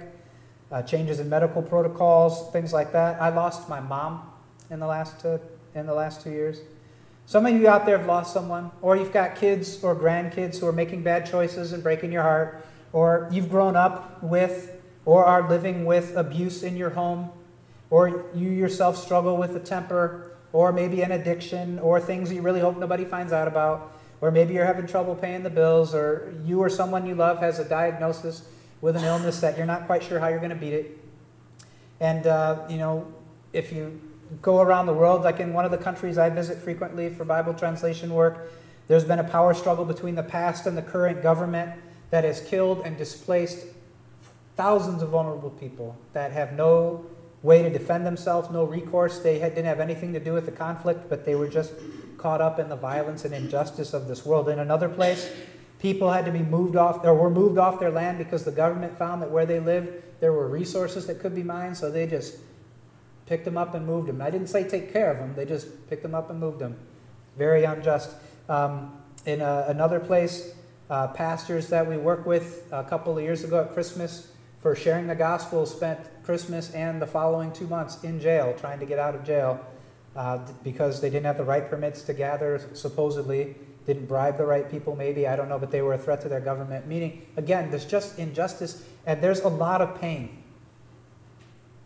uh, 0.71 0.81
changes 0.81 1.19
in 1.19 1.29
medical 1.29 1.61
protocols, 1.61 2.49
things 2.51 2.71
like 2.71 2.91
that. 2.93 3.21
I 3.21 3.29
lost 3.29 3.67
my 3.67 3.79
mom 3.79 4.31
in 4.69 4.79
the 4.79 4.87
last 4.87 5.25
uh, 5.25 5.37
in 5.75 5.85
the 5.85 5.93
last 5.93 6.21
two 6.21 6.31
years? 6.31 6.59
Some 7.25 7.45
of 7.45 7.53
you 7.53 7.67
out 7.67 7.85
there 7.85 7.97
have 7.97 8.07
lost 8.07 8.33
someone, 8.33 8.71
or 8.81 8.97
you've 8.97 9.13
got 9.13 9.35
kids 9.35 9.83
or 9.83 9.95
grandkids 9.95 10.59
who 10.59 10.67
are 10.67 10.73
making 10.73 11.03
bad 11.03 11.25
choices 11.25 11.71
and 11.71 11.81
breaking 11.81 12.11
your 12.11 12.23
heart, 12.23 12.65
or 12.93 13.29
you've 13.31 13.49
grown 13.49 13.75
up 13.75 14.21
with 14.21 14.77
or 15.05 15.25
are 15.25 15.47
living 15.49 15.85
with 15.85 16.15
abuse 16.15 16.61
in 16.61 16.75
your 16.75 16.89
home, 16.89 17.29
or 17.89 18.25
you 18.35 18.49
yourself 18.49 18.97
struggle 18.97 19.37
with 19.37 19.55
a 19.55 19.59
temper, 19.59 20.31
or 20.53 20.71
maybe 20.71 21.01
an 21.01 21.11
addiction, 21.11 21.79
or 21.79 21.99
things 21.99 22.31
you 22.31 22.41
really 22.41 22.59
hope 22.59 22.77
nobody 22.77 23.05
finds 23.05 23.33
out 23.33 23.47
about, 23.47 23.97
or 24.19 24.29
maybe 24.29 24.53
you're 24.53 24.65
having 24.65 24.85
trouble 24.85 25.15
paying 25.15 25.41
the 25.41 25.49
bills, 25.49 25.95
or 25.95 26.33
you 26.45 26.59
or 26.59 26.69
someone 26.69 27.05
you 27.05 27.15
love 27.15 27.39
has 27.39 27.59
a 27.59 27.65
diagnosis 27.67 28.43
with 28.81 28.95
an 28.95 29.03
illness 29.03 29.39
that 29.39 29.57
you're 29.57 29.65
not 29.65 29.85
quite 29.85 30.03
sure 30.03 30.19
how 30.19 30.27
you're 30.27 30.39
going 30.39 30.49
to 30.49 30.55
beat 30.55 30.73
it. 30.73 30.97
And, 31.99 32.27
uh, 32.27 32.65
you 32.69 32.77
know, 32.77 33.07
if 33.53 33.71
you 33.71 34.01
go 34.41 34.61
around 34.61 34.85
the 34.85 34.93
world, 34.93 35.23
like 35.23 35.39
in 35.39 35.53
one 35.53 35.65
of 35.65 35.71
the 35.71 35.77
countries 35.77 36.17
I 36.17 36.29
visit 36.29 36.57
frequently 36.57 37.09
for 37.09 37.25
Bible 37.25 37.53
translation 37.53 38.13
work, 38.13 38.51
there's 38.87 39.03
been 39.03 39.19
a 39.19 39.23
power 39.23 39.53
struggle 39.53 39.85
between 39.85 40.15
the 40.15 40.23
past 40.23 40.67
and 40.67 40.77
the 40.77 40.81
current 40.81 41.21
government 41.21 41.71
that 42.09 42.23
has 42.23 42.41
killed 42.41 42.81
and 42.85 42.97
displaced 42.97 43.65
thousands 44.57 45.01
of 45.01 45.09
vulnerable 45.09 45.49
people 45.49 45.97
that 46.13 46.31
have 46.31 46.53
no 46.53 47.05
way 47.41 47.63
to 47.63 47.69
defend 47.69 48.05
themselves, 48.05 48.49
no 48.49 48.63
recourse. 48.63 49.19
They 49.19 49.39
had, 49.39 49.55
didn't 49.55 49.67
have 49.67 49.79
anything 49.79 50.13
to 50.13 50.19
do 50.19 50.33
with 50.33 50.45
the 50.45 50.51
conflict, 50.51 51.09
but 51.09 51.25
they 51.25 51.35
were 51.35 51.47
just 51.47 51.73
caught 52.17 52.41
up 52.41 52.59
in 52.59 52.69
the 52.69 52.75
violence 52.75 53.25
and 53.25 53.33
injustice 53.33 53.93
of 53.93 54.07
this 54.07 54.25
world. 54.25 54.49
In 54.49 54.59
another 54.59 54.89
place, 54.89 55.31
People 55.81 56.11
had 56.11 56.25
to 56.25 56.31
be 56.31 56.43
moved 56.43 56.75
off, 56.75 57.03
or 57.03 57.15
were 57.15 57.31
moved 57.31 57.57
off 57.57 57.79
their 57.79 57.89
land 57.89 58.19
because 58.19 58.45
the 58.45 58.51
government 58.51 58.95
found 58.99 59.19
that 59.23 59.31
where 59.31 59.47
they 59.47 59.59
lived, 59.59 59.89
there 60.19 60.31
were 60.31 60.47
resources 60.47 61.07
that 61.07 61.19
could 61.19 61.33
be 61.33 61.41
mined, 61.41 61.75
so 61.75 61.89
they 61.89 62.05
just 62.05 62.37
picked 63.25 63.45
them 63.45 63.57
up 63.57 63.73
and 63.73 63.85
moved 63.85 64.07
them. 64.07 64.21
I 64.21 64.29
didn't 64.29 64.47
say 64.47 64.67
take 64.67 64.91
care 64.91 65.11
of 65.11 65.17
them, 65.17 65.33
they 65.35 65.45
just 65.45 65.89
picked 65.89 66.03
them 66.03 66.15
up 66.15 66.29
and 66.29 66.39
moved 66.39 66.59
them. 66.59 66.77
Very 67.37 67.63
unjust. 67.63 68.15
Um, 68.49 68.97
in 69.25 69.41
a, 69.41 69.65
another 69.67 69.99
place, 69.99 70.53
uh, 70.89 71.07
pastors 71.07 71.67
that 71.69 71.87
we 71.87 71.97
work 71.97 72.25
with 72.25 72.67
a 72.71 72.83
couple 72.83 73.17
of 73.17 73.23
years 73.23 73.43
ago 73.43 73.61
at 73.61 73.73
Christmas 73.73 74.31
for 74.59 74.75
sharing 74.75 75.07
the 75.07 75.15
gospel 75.15 75.65
spent 75.65 75.99
Christmas 76.23 76.71
and 76.71 77.01
the 77.01 77.07
following 77.07 77.51
two 77.51 77.67
months 77.67 78.03
in 78.03 78.19
jail 78.19 78.53
trying 78.59 78.79
to 78.79 78.85
get 78.85 78.99
out 78.99 79.15
of 79.15 79.23
jail 79.23 79.65
uh, 80.15 80.39
because 80.63 80.99
they 81.01 81.09
didn't 81.09 81.25
have 81.25 81.37
the 81.37 81.43
right 81.43 81.69
permits 81.69 82.03
to 82.03 82.13
gather, 82.13 82.61
supposedly, 82.73 83.55
didn't 83.85 84.05
bribe 84.05 84.37
the 84.37 84.45
right 84.45 84.69
people, 84.69 84.95
maybe, 84.95 85.27
I 85.27 85.35
don't 85.35 85.49
know, 85.49 85.57
but 85.57 85.71
they 85.71 85.81
were 85.81 85.93
a 85.93 85.97
threat 85.97 86.21
to 86.21 86.29
their 86.29 86.39
government. 86.39 86.85
Meaning, 86.87 87.25
again, 87.37 87.71
there's 87.71 87.85
just 87.85 88.19
injustice 88.19 88.83
and 89.05 89.21
there's 89.21 89.39
a 89.41 89.47
lot 89.47 89.81
of 89.81 89.99
pain. 89.99 90.40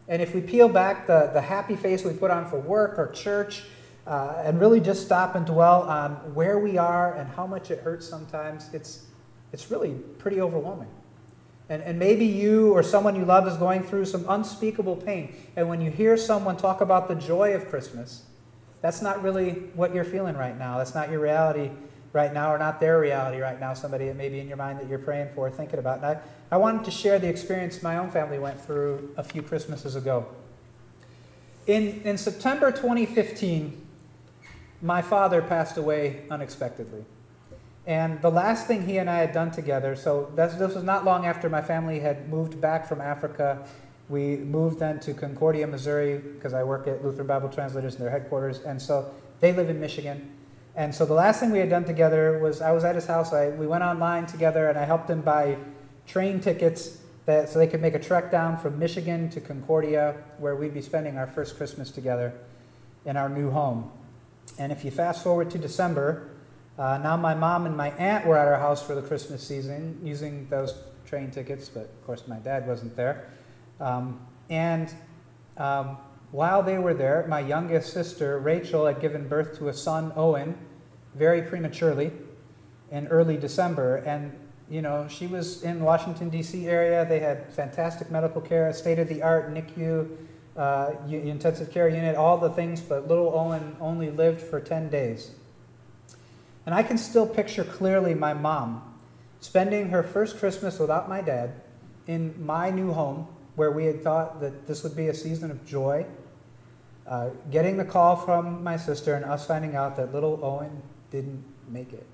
And 0.08 0.22
if 0.22 0.36
we 0.36 0.42
peel 0.42 0.70
back 0.70 1.08
the, 1.08 1.32
the 1.34 1.42
happy 1.42 1.76
face 1.76 2.04
we 2.04 2.14
put 2.14 2.32
on 2.32 2.48
for 2.50 2.60
work 2.60 3.00
or 3.00 3.12
church, 3.12 3.64
uh, 4.06 4.42
and 4.44 4.60
really 4.60 4.80
just 4.80 5.04
stop 5.04 5.36
and 5.36 5.46
dwell 5.46 5.82
on 5.82 6.12
where 6.36 6.60
we 6.60 6.78
are 6.78 7.16
and 7.16 7.28
how 7.30 7.48
much 7.48 7.72
it 7.72 7.80
hurts 7.80 8.08
sometimes, 8.08 8.70
it's, 8.72 9.06
it's 9.52 9.72
really 9.72 9.94
pretty 10.20 10.40
overwhelming. 10.42 10.90
And, 11.70 11.82
and 11.82 11.98
maybe 11.98 12.26
you 12.26 12.72
or 12.74 12.84
someone 12.84 13.16
you 13.16 13.26
love 13.26 13.48
is 13.48 13.58
going 13.58 13.82
through 13.82 14.06
some 14.06 14.24
unspeakable 14.30 14.98
pain. 14.98 15.36
And 15.56 15.68
when 15.68 15.82
you 15.82 15.90
hear 15.90 16.16
someone 16.18 16.58
talk 16.58 16.82
about 16.82 17.08
the 17.08 17.16
joy 17.16 17.56
of 17.56 17.68
Christmas, 17.68 18.24
that's 18.82 19.02
not 19.02 19.24
really 19.24 19.54
what 19.74 19.96
you're 19.96 20.04
feeling 20.04 20.38
right 20.38 20.56
now. 20.56 20.78
That's 20.78 20.94
not 20.94 21.10
your 21.10 21.20
reality 21.20 21.72
right 22.16 22.34
now, 22.34 22.52
or 22.52 22.58
not 22.58 22.80
their 22.80 23.00
reality 23.00 23.40
right 23.40 23.60
now. 23.60 23.74
Somebody 23.74 24.06
that 24.06 24.16
may 24.16 24.30
be 24.30 24.40
in 24.40 24.48
your 24.48 24.58
mind 24.58 24.80
that 24.80 24.88
you're 24.88 24.98
praying 24.98 25.30
for, 25.36 25.50
thinking 25.52 25.80
about. 25.80 25.98
And 25.98 26.06
I, 26.06 26.20
I 26.50 26.58
wanted 26.58 26.86
to 26.86 26.92
share 26.92 27.20
the 27.20 27.28
experience 27.28 27.84
my 27.84 27.98
own 27.98 28.10
family 28.10 28.40
went 28.40 28.60
through 28.60 29.14
a 29.18 29.24
few 29.24 29.42
Christmases 29.42 29.98
ago. 29.98 30.26
In, 31.68 32.02
in 32.04 32.18
September 32.18 32.72
2015, 32.72 33.86
my 34.82 35.02
father 35.02 35.42
passed 35.42 35.78
away 35.78 36.24
unexpectedly. 36.32 37.04
And 37.86 38.22
the 38.22 38.32
last 38.32 38.66
thing 38.66 38.88
he 38.88 38.98
and 38.98 39.10
I 39.10 39.18
had 39.18 39.34
done 39.34 39.52
together, 39.52 39.96
so 39.96 40.32
this 40.36 40.74
was 40.74 40.84
not 40.84 41.06
long 41.06 41.26
after 41.26 41.50
my 41.50 41.62
family 41.62 42.00
had 42.00 42.30
moved 42.30 42.62
back 42.62 42.88
from 42.88 43.02
Africa. 43.02 43.68
We 44.08 44.38
moved 44.38 44.80
then 44.80 45.00
to 45.02 45.14
Concordia, 45.14 45.68
Missouri, 45.68 46.18
because 46.18 46.54
I 46.54 46.64
work 46.64 46.88
at 46.88 47.04
Lutheran 47.04 47.28
Bible 47.28 47.50
Translators 47.50 47.96
in 47.96 48.02
their 48.02 48.10
headquarters. 48.10 48.62
And 48.62 48.82
so 48.82 49.14
they 49.42 49.52
live 49.52 49.70
in 49.70 49.80
Michigan. 49.80 50.35
And 50.76 50.94
so 50.94 51.06
the 51.06 51.14
last 51.14 51.40
thing 51.40 51.52
we 51.52 51.60
had 51.60 51.70
done 51.70 51.86
together 51.86 52.40
was 52.40 52.62
I 52.62 52.72
was 52.72 52.84
at 52.84 52.96
his 52.96 53.06
house. 53.06 53.32
I, 53.32 53.50
we 53.50 53.66
went 53.66 53.84
online 53.84 54.26
together 54.26 54.68
and 54.68 54.78
I 54.78 54.84
helped 54.84 55.10
him 55.10 55.22
buy 55.22 55.58
train 56.06 56.40
tickets 56.40 56.98
that, 57.26 57.50
so 57.50 57.60
they 57.60 57.68
could 57.68 57.82
make 57.82 57.96
a 57.96 58.00
trek 58.00 58.30
down 58.30 58.58
from 58.58 58.78
Michigan 58.78 59.30
to 59.30 59.42
Concordia, 59.42 60.16
where 60.38 60.56
we'd 60.56 60.74
be 60.74 60.82
spending 60.82 61.18
our 61.18 61.28
first 61.28 61.58
Christmas 61.58 61.92
together 61.92 62.34
in 63.06 63.18
our 63.18 63.30
new 63.30 63.50
home. 63.50 63.90
And 64.60 64.72
if 64.72 64.86
you 64.86 64.92
fast 64.92 65.24
forward 65.24 65.50
to 65.52 65.58
December, 65.58 66.30
uh, 66.78 66.98
now, 66.98 67.16
my 67.16 67.34
mom 67.34 67.66
and 67.66 67.78
my 67.78 67.92
aunt 67.92 68.26
were 68.26 68.38
at 68.38 68.50
our 68.50 68.60
house 68.60 68.86
for 68.86 68.96
the 68.96 69.02
Christmas 69.02 69.42
season 69.42 69.98
using 70.04 70.46
those 70.50 70.78
train 71.06 71.32
tickets, 71.32 71.70
but 71.70 71.84
of 71.84 72.06
course, 72.06 72.28
my 72.28 72.36
dad 72.40 72.68
wasn't 72.68 72.94
there. 72.98 73.30
Um, 73.80 74.20
and 74.50 74.94
um, 75.56 75.98
while 76.32 76.64
they 76.64 76.78
were 76.78 76.94
there, 76.94 77.26
my 77.28 77.40
youngest 77.40 77.94
sister, 77.94 78.40
Rachel, 78.40 78.86
had 78.86 79.00
given 79.00 79.28
birth 79.28 79.58
to 79.60 79.70
a 79.70 79.74
son, 79.74 80.12
Owen, 80.16 80.58
very 81.14 81.42
prematurely 81.42 82.12
in 82.92 83.08
early 83.08 83.38
December. 83.38 83.98
And, 83.98 84.34
you 84.70 84.82
know, 84.82 85.08
she 85.08 85.28
was 85.28 85.64
in 85.64 85.82
Washington, 85.82 86.30
D.C. 86.30 86.68
area. 86.68 87.06
They 87.06 87.20
had 87.20 87.52
fantastic 87.54 88.12
medical 88.12 88.42
care, 88.42 88.72
state 88.74 89.00
of 89.00 89.08
the 89.08 89.22
art 89.22 89.54
NICU, 89.54 90.10
uh, 90.58 90.92
intensive 91.10 91.72
care 91.72 91.90
unit, 91.90 92.16
all 92.16 92.38
the 92.38 92.50
things, 92.50 92.82
but 92.82 93.08
little 93.08 93.34
Owen 93.38 93.76
only 93.80 94.10
lived 94.10 94.42
for 94.42 94.60
10 94.60 94.90
days. 94.90 95.32
And 96.66 96.74
I 96.74 96.82
can 96.84 96.98
still 96.98 97.28
picture 97.28 97.64
clearly 97.64 98.14
my 98.14 98.34
mom 98.34 98.94
spending 99.40 99.90
her 99.90 100.02
first 100.02 100.40
Christmas 100.40 100.80
without 100.80 101.08
my 101.08 101.22
dad 101.22 101.62
in 102.08 102.34
my 102.44 102.70
new 102.70 102.92
home 102.92 103.28
where 103.56 103.72
we 103.72 103.86
had 103.86 104.04
thought 104.04 104.42
that 104.42 104.68
this 104.68 104.84
would 104.84 104.96
be 104.96 105.08
a 105.08 105.14
season 105.14 105.52
of 105.52 105.66
joy. 105.66 106.06
Uh, 107.08 107.30
getting 107.52 107.78
the 107.78 107.86
call 107.86 108.16
from 108.16 108.64
my 108.64 108.76
sister 108.78 109.14
and 109.14 109.24
us 109.26 109.46
finding 109.46 109.76
out 109.76 109.96
that 109.96 110.14
little 110.14 110.40
Owen 110.44 110.82
didn't 111.12 111.44
make 111.70 111.94
it. 111.94 112.06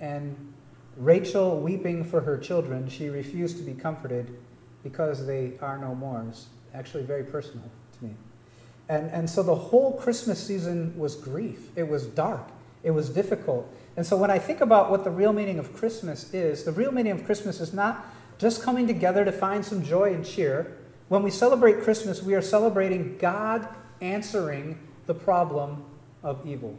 And 0.00 0.52
Rachel 0.96 1.60
weeping 1.60 2.04
for 2.04 2.20
her 2.20 2.36
children, 2.36 2.88
she 2.88 3.08
refused 3.08 3.56
to 3.58 3.62
be 3.62 3.72
comforted 3.72 4.36
because 4.82 5.26
they 5.26 5.52
are 5.60 5.78
no 5.78 5.94
more. 5.94 6.24
It's 6.28 6.46
actually 6.74 7.04
very 7.04 7.24
personal 7.24 7.64
to 7.98 8.04
me. 8.04 8.14
And, 8.88 9.10
and 9.10 9.30
so 9.30 9.42
the 9.42 9.54
whole 9.54 9.92
Christmas 9.98 10.44
season 10.44 10.96
was 10.98 11.14
grief. 11.14 11.70
It 11.76 11.88
was 11.88 12.06
dark. 12.06 12.48
It 12.82 12.90
was 12.90 13.08
difficult. 13.08 13.72
And 13.96 14.04
so 14.04 14.16
when 14.16 14.30
I 14.30 14.38
think 14.38 14.60
about 14.60 14.90
what 14.90 15.04
the 15.04 15.10
real 15.10 15.32
meaning 15.32 15.58
of 15.58 15.72
Christmas 15.74 16.34
is, 16.34 16.64
the 16.64 16.72
real 16.72 16.92
meaning 16.92 17.12
of 17.12 17.24
Christmas 17.24 17.60
is 17.60 17.72
not 17.72 18.06
just 18.38 18.62
coming 18.62 18.86
together 18.86 19.24
to 19.24 19.32
find 19.32 19.64
some 19.64 19.82
joy 19.84 20.12
and 20.12 20.26
cheer. 20.26 20.76
When 21.12 21.22
we 21.22 21.30
celebrate 21.30 21.82
Christmas, 21.82 22.22
we 22.22 22.32
are 22.32 22.40
celebrating 22.40 23.18
God 23.18 23.68
answering 24.00 24.78
the 25.04 25.12
problem 25.12 25.84
of 26.22 26.40
evil. 26.46 26.78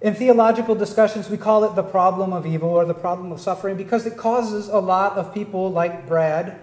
In 0.00 0.14
theological 0.14 0.74
discussions, 0.74 1.28
we 1.28 1.36
call 1.36 1.64
it 1.64 1.74
the 1.74 1.82
problem 1.82 2.32
of 2.32 2.46
evil 2.46 2.70
or 2.70 2.86
the 2.86 2.94
problem 2.94 3.32
of 3.32 3.38
suffering 3.38 3.76
because 3.76 4.06
it 4.06 4.16
causes 4.16 4.68
a 4.68 4.78
lot 4.78 5.18
of 5.18 5.34
people 5.34 5.70
like 5.70 6.08
Brad 6.08 6.58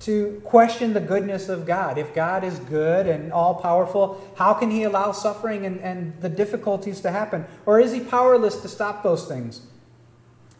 to 0.00 0.42
question 0.44 0.92
the 0.92 1.00
goodness 1.00 1.48
of 1.48 1.64
God. 1.64 1.96
If 1.96 2.14
God 2.14 2.44
is 2.44 2.58
good 2.58 3.06
and 3.06 3.32
all 3.32 3.54
powerful, 3.54 4.30
how 4.36 4.52
can 4.52 4.70
He 4.70 4.82
allow 4.82 5.12
suffering 5.12 5.64
and, 5.64 5.80
and 5.80 6.20
the 6.20 6.28
difficulties 6.28 7.00
to 7.00 7.10
happen? 7.10 7.46
Or 7.64 7.80
is 7.80 7.94
He 7.94 8.00
powerless 8.00 8.60
to 8.60 8.68
stop 8.68 9.02
those 9.02 9.26
things? 9.26 9.62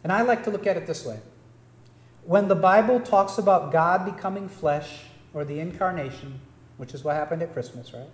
And 0.03 0.11
I 0.11 0.23
like 0.23 0.43
to 0.45 0.49
look 0.49 0.65
at 0.65 0.75
it 0.75 0.87
this 0.87 1.05
way 1.05 1.19
when 2.27 2.49
the 2.49 2.55
Bible 2.55 2.99
talks 2.99 3.37
about 3.37 3.71
God 3.71 4.03
becoming 4.03 4.49
flesh 4.49 5.03
or 5.33 5.45
the 5.45 5.61
incarnation, 5.61 6.41
which 6.75 6.93
is 6.93 7.01
what 7.01 7.15
happened 7.15 7.41
at 7.41 7.53
Christmas, 7.53 7.93
right? 7.93 8.09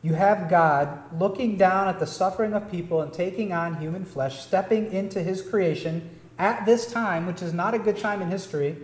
You 0.00 0.14
have 0.14 0.48
God 0.48 0.98
looking 1.20 1.58
down 1.58 1.88
at 1.88 1.98
the 1.98 2.06
suffering 2.06 2.54
of 2.54 2.70
people 2.70 3.02
and 3.02 3.12
taking 3.12 3.52
on 3.52 3.76
human 3.76 4.06
flesh, 4.06 4.40
stepping 4.40 4.90
into 4.94 5.22
his 5.22 5.42
creation 5.42 6.08
at 6.38 6.64
this 6.64 6.90
time, 6.90 7.26
which 7.26 7.42
is 7.42 7.52
not 7.52 7.74
a 7.74 7.78
good 7.78 7.98
time 7.98 8.22
in 8.22 8.30
history, 8.30 8.76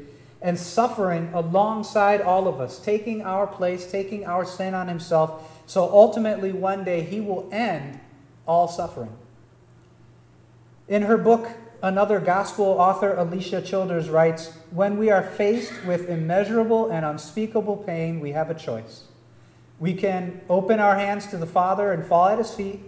and 0.42 0.58
suffering 0.58 1.30
alongside 1.32 2.20
all 2.20 2.46
of 2.46 2.60
us, 2.60 2.78
taking 2.78 3.22
our 3.22 3.46
place, 3.46 3.90
taking 3.90 4.26
our 4.26 4.44
sin 4.44 4.74
on 4.74 4.88
himself. 4.88 5.62
So 5.64 5.84
ultimately, 5.90 6.52
one 6.52 6.84
day, 6.84 7.00
he 7.00 7.22
will 7.22 7.48
end 7.50 7.98
all 8.46 8.68
suffering. 8.68 9.16
In 10.86 11.00
her 11.00 11.16
book, 11.16 11.48
another 11.84 12.18
gospel 12.18 12.64
author, 12.64 13.14
Alisa 13.14 13.64
Childers, 13.64 14.08
writes 14.08 14.56
When 14.70 14.96
we 14.96 15.10
are 15.10 15.22
faced 15.22 15.84
with 15.84 16.08
immeasurable 16.08 16.90
and 16.90 17.04
unspeakable 17.04 17.76
pain, 17.76 18.20
we 18.20 18.32
have 18.32 18.48
a 18.48 18.54
choice. 18.54 19.04
We 19.78 19.92
can 19.92 20.40
open 20.48 20.80
our 20.80 20.96
hands 20.96 21.26
to 21.26 21.36
the 21.36 21.46
Father 21.46 21.92
and 21.92 22.04
fall 22.04 22.28
at 22.28 22.38
his 22.38 22.54
feet, 22.54 22.80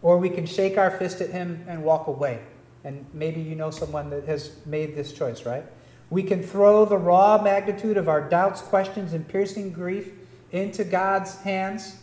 or 0.00 0.16
we 0.16 0.30
can 0.30 0.46
shake 0.46 0.78
our 0.78 0.90
fist 0.90 1.20
at 1.20 1.28
him 1.28 1.62
and 1.68 1.84
walk 1.84 2.06
away. 2.06 2.40
And 2.84 3.04
maybe 3.12 3.42
you 3.42 3.54
know 3.54 3.70
someone 3.70 4.08
that 4.10 4.24
has 4.24 4.56
made 4.64 4.96
this 4.96 5.12
choice, 5.12 5.44
right? 5.44 5.64
We 6.08 6.22
can 6.22 6.42
throw 6.42 6.86
the 6.86 6.96
raw 6.96 7.42
magnitude 7.42 7.98
of 7.98 8.08
our 8.08 8.26
doubts, 8.30 8.62
questions, 8.62 9.12
and 9.12 9.28
piercing 9.28 9.72
grief 9.72 10.10
into 10.52 10.84
God's 10.84 11.38
hands, 11.42 11.98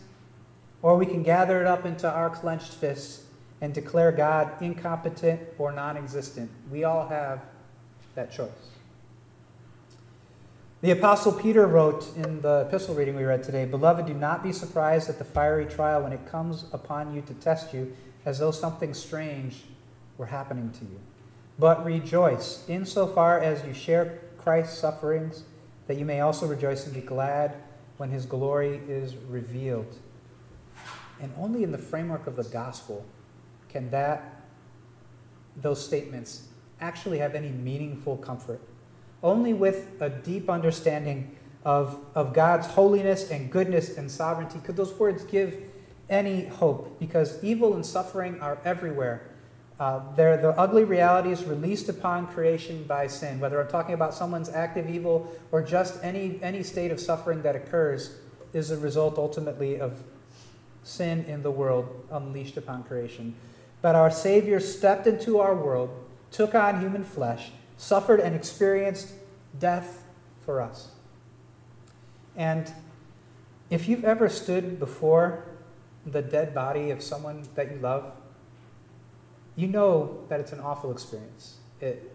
or 0.80 0.96
we 0.96 1.06
can 1.06 1.24
gather 1.24 1.60
it 1.60 1.66
up 1.66 1.84
into 1.84 2.08
our 2.08 2.30
clenched 2.30 2.74
fists 2.74 3.25
and 3.60 3.72
declare 3.72 4.12
God 4.12 4.50
incompetent 4.60 5.40
or 5.58 5.72
non 5.72 5.96
existent. 5.96 6.50
We 6.70 6.84
all 6.84 7.08
have 7.08 7.40
that 8.14 8.30
choice. 8.30 8.50
The 10.82 10.90
Apostle 10.90 11.32
Peter 11.32 11.66
wrote 11.66 12.06
in 12.16 12.42
the 12.42 12.66
epistle 12.68 12.94
reading 12.94 13.16
we 13.16 13.24
read 13.24 13.42
today 13.42 13.64
Beloved, 13.64 14.06
do 14.06 14.14
not 14.14 14.42
be 14.42 14.52
surprised 14.52 15.08
at 15.08 15.18
the 15.18 15.24
fiery 15.24 15.66
trial 15.66 16.02
when 16.02 16.12
it 16.12 16.26
comes 16.30 16.64
upon 16.72 17.14
you 17.14 17.22
to 17.22 17.34
test 17.34 17.72
you, 17.72 17.96
as 18.24 18.38
though 18.38 18.50
something 18.50 18.92
strange 18.92 19.64
were 20.18 20.26
happening 20.26 20.70
to 20.72 20.84
you. 20.84 21.00
But 21.58 21.84
rejoice 21.84 22.64
insofar 22.68 23.40
as 23.40 23.64
you 23.64 23.72
share 23.72 24.20
Christ's 24.36 24.78
sufferings, 24.78 25.44
that 25.86 25.96
you 25.96 26.04
may 26.04 26.20
also 26.20 26.46
rejoice 26.46 26.84
and 26.84 26.94
be 26.94 27.00
glad 27.00 27.56
when 27.96 28.10
his 28.10 28.26
glory 28.26 28.80
is 28.86 29.16
revealed. 29.16 29.96
And 31.22 31.32
only 31.38 31.62
in 31.62 31.72
the 31.72 31.78
framework 31.78 32.26
of 32.26 32.36
the 32.36 32.44
gospel 32.44 33.04
can 33.76 33.90
that 33.90 34.18
those 35.62 35.84
statements 35.84 36.48
actually 36.80 37.18
have 37.18 37.34
any 37.34 37.50
meaningful 37.50 38.16
comfort. 38.16 38.60
Only 39.22 39.52
with 39.52 40.00
a 40.00 40.08
deep 40.08 40.48
understanding 40.48 41.36
of, 41.64 41.98
of 42.14 42.32
God's 42.32 42.66
holiness 42.66 43.30
and 43.30 43.50
goodness 43.50 43.98
and 43.98 44.10
sovereignty 44.10 44.60
could 44.64 44.76
those 44.76 44.94
words 44.98 45.24
give 45.24 45.50
any 46.08 46.46
hope, 46.46 46.98
because 46.98 47.42
evil 47.42 47.74
and 47.74 47.84
suffering 47.84 48.40
are 48.40 48.58
everywhere 48.64 49.20
Uh, 49.78 50.00
they're 50.16 50.40
the 50.40 50.56
ugly 50.56 50.84
realities 50.84 51.44
released 51.44 51.88
upon 51.90 52.26
creation 52.28 52.84
by 52.84 53.06
sin. 53.06 53.38
Whether 53.38 53.60
I'm 53.60 53.68
talking 53.68 53.94
about 53.94 54.14
someone's 54.14 54.48
active 54.48 54.88
evil 54.88 55.30
or 55.52 55.60
just 55.60 56.02
any, 56.02 56.40
any 56.42 56.62
state 56.62 56.90
of 56.90 56.98
suffering 56.98 57.42
that 57.42 57.54
occurs, 57.54 58.16
is 58.54 58.70
a 58.70 58.78
result 58.78 59.18
ultimately 59.18 59.78
of 59.78 59.92
sin 60.82 61.24
in 61.28 61.42
the 61.42 61.50
world 61.50 61.84
unleashed 62.10 62.56
upon 62.56 62.84
creation. 62.84 63.34
But 63.86 63.94
our 63.94 64.10
Savior 64.10 64.58
stepped 64.58 65.06
into 65.06 65.38
our 65.38 65.54
world, 65.54 65.90
took 66.32 66.56
on 66.56 66.80
human 66.80 67.04
flesh, 67.04 67.52
suffered 67.76 68.18
and 68.18 68.34
experienced 68.34 69.12
death 69.60 70.02
for 70.44 70.60
us. 70.60 70.88
And 72.34 72.72
if 73.70 73.86
you've 73.86 74.04
ever 74.04 74.28
stood 74.28 74.80
before 74.80 75.44
the 76.04 76.20
dead 76.20 76.52
body 76.52 76.90
of 76.90 77.00
someone 77.00 77.46
that 77.54 77.70
you 77.70 77.78
love, 77.78 78.10
you 79.54 79.68
know 79.68 80.24
that 80.30 80.40
it's 80.40 80.50
an 80.50 80.58
awful 80.58 80.90
experience. 80.90 81.58
It, 81.80 82.10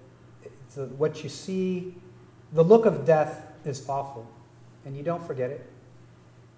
a, 0.75 0.87
what 0.87 1.23
you 1.23 1.29
see, 1.29 1.95
the 2.51 2.65
look 2.65 2.85
of 2.85 3.05
death 3.05 3.45
is 3.63 3.87
awful, 3.87 4.29
and 4.83 4.97
you 4.97 5.03
don't 5.03 5.25
forget 5.25 5.49
it. 5.49 5.71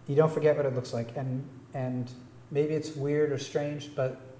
You 0.08 0.16
don't 0.16 0.34
forget 0.34 0.58
what 0.58 0.66
it 0.66 0.74
looks 0.74 0.92
like, 0.92 1.16
and 1.16 1.48
and 1.76 2.10
maybe 2.50 2.74
it's 2.74 2.96
weird 2.96 3.32
or 3.32 3.38
strange, 3.38 3.96
but 3.96 4.33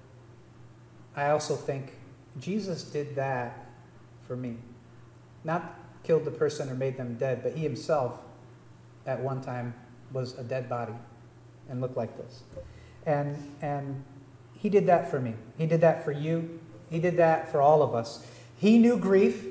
I 1.16 1.30
also 1.30 1.54
think 1.54 1.92
Jesus 2.40 2.82
did 2.84 3.14
that 3.16 3.70
for 4.26 4.36
me. 4.36 4.56
Not 5.44 5.78
killed 6.02 6.24
the 6.24 6.30
person 6.30 6.68
or 6.68 6.74
made 6.74 6.96
them 6.96 7.16
dead, 7.16 7.42
but 7.42 7.52
he 7.52 7.62
himself, 7.62 8.20
at 9.06 9.20
one 9.20 9.40
time, 9.40 9.74
was 10.12 10.38
a 10.38 10.42
dead 10.42 10.68
body 10.68 10.94
and 11.68 11.80
looked 11.80 11.96
like 11.96 12.16
this. 12.16 12.42
And 13.06 13.36
and 13.60 14.02
he 14.54 14.68
did 14.68 14.86
that 14.86 15.10
for 15.10 15.20
me. 15.20 15.34
He 15.58 15.66
did 15.66 15.82
that 15.82 16.04
for 16.04 16.12
you. 16.12 16.58
He 16.90 16.98
did 16.98 17.18
that 17.18 17.50
for 17.52 17.60
all 17.60 17.82
of 17.82 17.94
us. 17.94 18.26
He 18.56 18.78
knew 18.78 18.96
grief. 18.96 19.44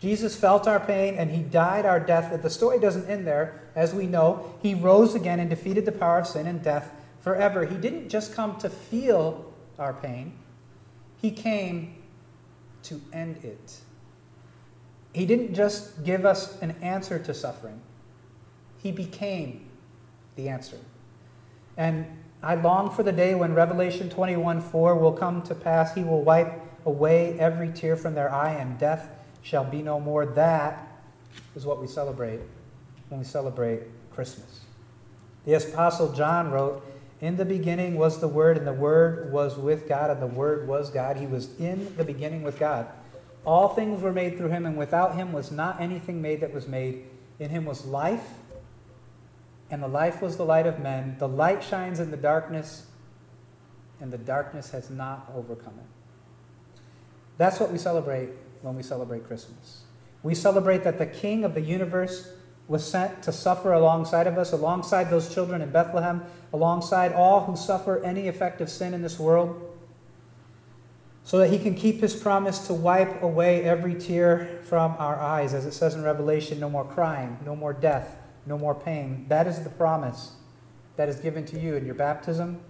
Jesus 0.00 0.34
felt 0.36 0.66
our 0.66 0.80
pain 0.80 1.16
and 1.16 1.30
he 1.30 1.42
died 1.42 1.84
our 1.84 2.00
death. 2.00 2.28
But 2.30 2.42
the 2.42 2.50
story 2.50 2.78
doesn't 2.78 3.08
end 3.08 3.26
there. 3.26 3.60
As 3.74 3.94
we 3.94 4.06
know, 4.06 4.54
he 4.62 4.74
rose 4.74 5.14
again 5.14 5.40
and 5.40 5.50
defeated 5.50 5.84
the 5.84 5.92
power 5.92 6.18
of 6.20 6.26
sin 6.26 6.46
and 6.46 6.62
death 6.62 6.90
forever. 7.20 7.64
He 7.64 7.76
didn't 7.76 8.08
just 8.08 8.34
come 8.34 8.56
to 8.60 8.70
feel 8.70 9.52
our 9.78 9.92
pain, 9.92 10.32
he 11.24 11.30
came 11.30 11.94
to 12.82 13.00
end 13.10 13.42
it. 13.42 13.78
He 15.14 15.24
didn't 15.24 15.54
just 15.54 16.04
give 16.04 16.26
us 16.26 16.60
an 16.60 16.72
answer 16.82 17.18
to 17.18 17.32
suffering, 17.32 17.80
he 18.76 18.92
became 18.92 19.70
the 20.36 20.50
answer. 20.50 20.76
And 21.78 22.04
I 22.42 22.56
long 22.56 22.90
for 22.90 23.02
the 23.02 23.10
day 23.10 23.34
when 23.34 23.54
Revelation 23.54 24.10
21 24.10 24.60
4 24.60 24.96
will 24.96 25.14
come 25.14 25.40
to 25.44 25.54
pass. 25.54 25.94
He 25.94 26.04
will 26.04 26.20
wipe 26.20 26.60
away 26.84 27.38
every 27.40 27.72
tear 27.72 27.96
from 27.96 28.14
their 28.14 28.30
eye, 28.30 28.52
and 28.52 28.78
death 28.78 29.08
shall 29.40 29.64
be 29.64 29.80
no 29.80 29.98
more. 29.98 30.26
That 30.26 30.86
is 31.56 31.64
what 31.64 31.80
we 31.80 31.86
celebrate 31.86 32.40
when 33.08 33.20
we 33.20 33.24
celebrate 33.24 33.80
Christmas. 34.12 34.60
The 35.46 35.54
Apostle 35.54 36.12
John 36.12 36.50
wrote, 36.50 36.84
In 37.24 37.36
the 37.36 37.44
beginning 37.44 37.96
was 37.96 38.20
the 38.20 38.28
Word, 38.28 38.58
and 38.58 38.66
the 38.66 38.72
Word 38.72 39.32
was 39.32 39.56
with 39.56 39.88
God, 39.88 40.10
and 40.10 40.20
the 40.20 40.26
Word 40.26 40.68
was 40.68 40.90
God. 40.90 41.16
He 41.16 41.26
was 41.26 41.48
in 41.58 41.96
the 41.96 42.04
beginning 42.04 42.42
with 42.42 42.58
God. 42.58 42.86
All 43.46 43.68
things 43.68 44.02
were 44.02 44.12
made 44.12 44.36
through 44.36 44.50
him, 44.50 44.66
and 44.66 44.76
without 44.76 45.14
him 45.14 45.32
was 45.32 45.50
not 45.50 45.80
anything 45.80 46.20
made 46.20 46.40
that 46.40 46.52
was 46.52 46.68
made. 46.68 47.04
In 47.38 47.48
him 47.48 47.64
was 47.64 47.86
life 47.86 48.24
and 49.70 49.82
the 49.82 49.88
life 49.88 50.22
was 50.22 50.36
the 50.36 50.44
light 50.44 50.66
of 50.66 50.78
men. 50.78 51.16
The 51.18 51.28
light 51.28 51.62
shines 51.62 51.98
in 51.98 52.10
the 52.10 52.16
darkness, 52.16 52.86
and 54.00 54.12
the 54.12 54.18
darkness 54.18 54.70
has 54.70 54.90
not 54.90 55.32
overcome 55.34 55.74
it. 55.78 56.80
That's 57.38 57.58
what 57.58 57.72
we 57.72 57.78
celebrate 57.78 58.28
when 58.62 58.76
we 58.76 58.82
celebrate 58.82 59.26
Christmas. 59.26 59.82
We 60.22 60.34
celebrate 60.34 60.84
that 60.84 60.98
the 60.98 61.06
King 61.06 61.44
of 61.44 61.54
the 61.54 61.60
universe 61.60 62.28
was 62.66 62.88
sent 62.88 63.22
to 63.22 63.32
suffer 63.32 63.72
alongside 63.72 64.26
of 64.26 64.38
us, 64.38 64.52
alongside 64.52 65.10
those 65.10 65.32
children 65.32 65.60
in 65.60 65.70
Bethlehem, 65.70 66.22
alongside 66.52 67.12
all 67.12 67.44
who 67.44 67.56
suffer 67.56 68.02
any 68.02 68.28
effect 68.28 68.60
of 68.60 68.70
sin 68.70 68.94
in 68.94 69.02
this 69.02 69.18
world, 69.18 69.70
so 71.22 71.38
that 71.38 71.50
he 71.50 71.58
can 71.58 71.74
keep 71.74 72.00
his 72.00 72.14
promise 72.14 72.66
to 72.66 72.74
wipe 72.74 73.22
away 73.22 73.64
every 73.64 73.94
tear 73.94 74.60
from 74.64 74.94
our 74.98 75.18
eyes. 75.20 75.54
As 75.54 75.66
it 75.66 75.72
says 75.72 75.94
in 75.94 76.02
Revelation, 76.02 76.60
no 76.60 76.70
more 76.70 76.84
crying, 76.84 77.38
no 77.44 77.54
more 77.54 77.72
death 77.72 78.16
no 78.46 78.58
more 78.58 78.74
pain. 78.74 79.26
That 79.28 79.46
is 79.46 79.62
the 79.62 79.70
promise 79.70 80.32
that 80.96 81.08
is 81.08 81.16
given 81.16 81.44
to 81.46 81.58
you 81.58 81.76
in 81.76 81.86
your 81.86 81.94
baptism, 81.94 82.60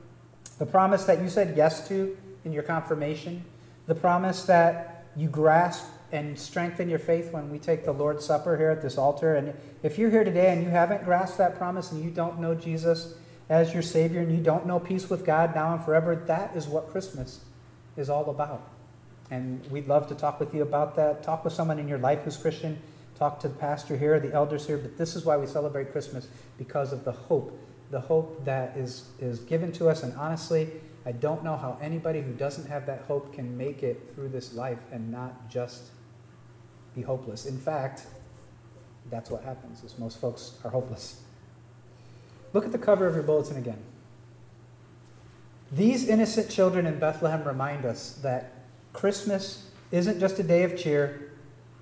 the 0.58 0.66
promise 0.66 1.04
that 1.04 1.20
you 1.20 1.28
said 1.28 1.56
yes 1.56 1.86
to 1.88 2.16
in 2.44 2.52
your 2.52 2.62
confirmation, 2.62 3.44
the 3.86 3.94
promise 3.94 4.44
that 4.44 5.06
you 5.16 5.28
grasp 5.28 5.84
and 6.12 6.38
strengthen 6.38 6.88
your 6.88 6.98
faith 6.98 7.32
when 7.32 7.50
we 7.50 7.58
take 7.58 7.84
the 7.84 7.92
Lord's 7.92 8.24
Supper 8.24 8.56
here 8.56 8.70
at 8.70 8.82
this 8.82 8.98
altar. 8.98 9.34
And 9.34 9.54
if 9.82 9.98
you're 9.98 10.10
here 10.10 10.24
today 10.24 10.52
and 10.52 10.62
you 10.62 10.70
haven't 10.70 11.04
grasped 11.04 11.38
that 11.38 11.56
promise 11.56 11.92
and 11.92 12.04
you 12.04 12.10
don't 12.10 12.38
know 12.38 12.54
Jesus 12.54 13.14
as 13.48 13.72
your 13.72 13.82
Savior 13.82 14.20
and 14.20 14.30
you 14.30 14.42
don't 14.42 14.66
know 14.66 14.78
peace 14.78 15.10
with 15.10 15.24
God 15.24 15.54
now 15.54 15.74
and 15.74 15.84
forever, 15.84 16.14
that 16.14 16.54
is 16.56 16.66
what 16.66 16.90
Christmas 16.90 17.40
is 17.96 18.08
all 18.08 18.30
about. 18.30 18.70
And 19.30 19.66
we'd 19.70 19.88
love 19.88 20.06
to 20.08 20.14
talk 20.14 20.38
with 20.38 20.54
you 20.54 20.62
about 20.62 20.96
that. 20.96 21.22
Talk 21.22 21.44
with 21.44 21.52
someone 21.52 21.78
in 21.78 21.88
your 21.88 21.98
life 21.98 22.22
who's 22.22 22.36
Christian 22.36 22.78
talk 23.18 23.40
to 23.40 23.48
the 23.48 23.54
pastor 23.54 23.96
here, 23.96 24.18
the 24.18 24.32
elders 24.32 24.66
here, 24.66 24.78
but 24.78 24.96
this 24.96 25.14
is 25.16 25.24
why 25.24 25.36
we 25.36 25.46
celebrate 25.46 25.92
Christmas 25.92 26.28
because 26.58 26.92
of 26.92 27.04
the 27.04 27.12
hope, 27.12 27.58
the 27.90 28.00
hope 28.00 28.44
that 28.44 28.76
is, 28.76 29.08
is 29.20 29.38
given 29.40 29.72
to 29.72 29.88
us. 29.88 30.02
And 30.02 30.14
honestly, 30.16 30.68
I 31.06 31.12
don't 31.12 31.44
know 31.44 31.56
how 31.56 31.78
anybody 31.82 32.22
who 32.22 32.32
doesn't 32.32 32.66
have 32.66 32.86
that 32.86 33.04
hope 33.06 33.34
can 33.34 33.56
make 33.56 33.82
it 33.82 34.12
through 34.14 34.30
this 34.30 34.54
life 34.54 34.78
and 34.90 35.10
not 35.10 35.50
just 35.50 35.90
be 36.94 37.02
hopeless. 37.02 37.44
In 37.46 37.58
fact, 37.58 38.06
that's 39.10 39.30
what 39.30 39.42
happens 39.42 39.84
is 39.84 39.98
most 39.98 40.18
folks 40.18 40.58
are 40.64 40.70
hopeless. 40.70 41.20
Look 42.52 42.64
at 42.64 42.72
the 42.72 42.78
cover 42.78 43.06
of 43.06 43.14
your 43.14 43.22
bulletin 43.22 43.56
again. 43.56 43.82
These 45.72 46.08
innocent 46.08 46.48
children 46.48 46.86
in 46.86 46.98
Bethlehem 46.98 47.44
remind 47.44 47.84
us 47.84 48.18
that 48.22 48.52
Christmas 48.92 49.68
isn't 49.90 50.20
just 50.20 50.38
a 50.38 50.42
day 50.42 50.62
of 50.62 50.78
cheer, 50.78 51.32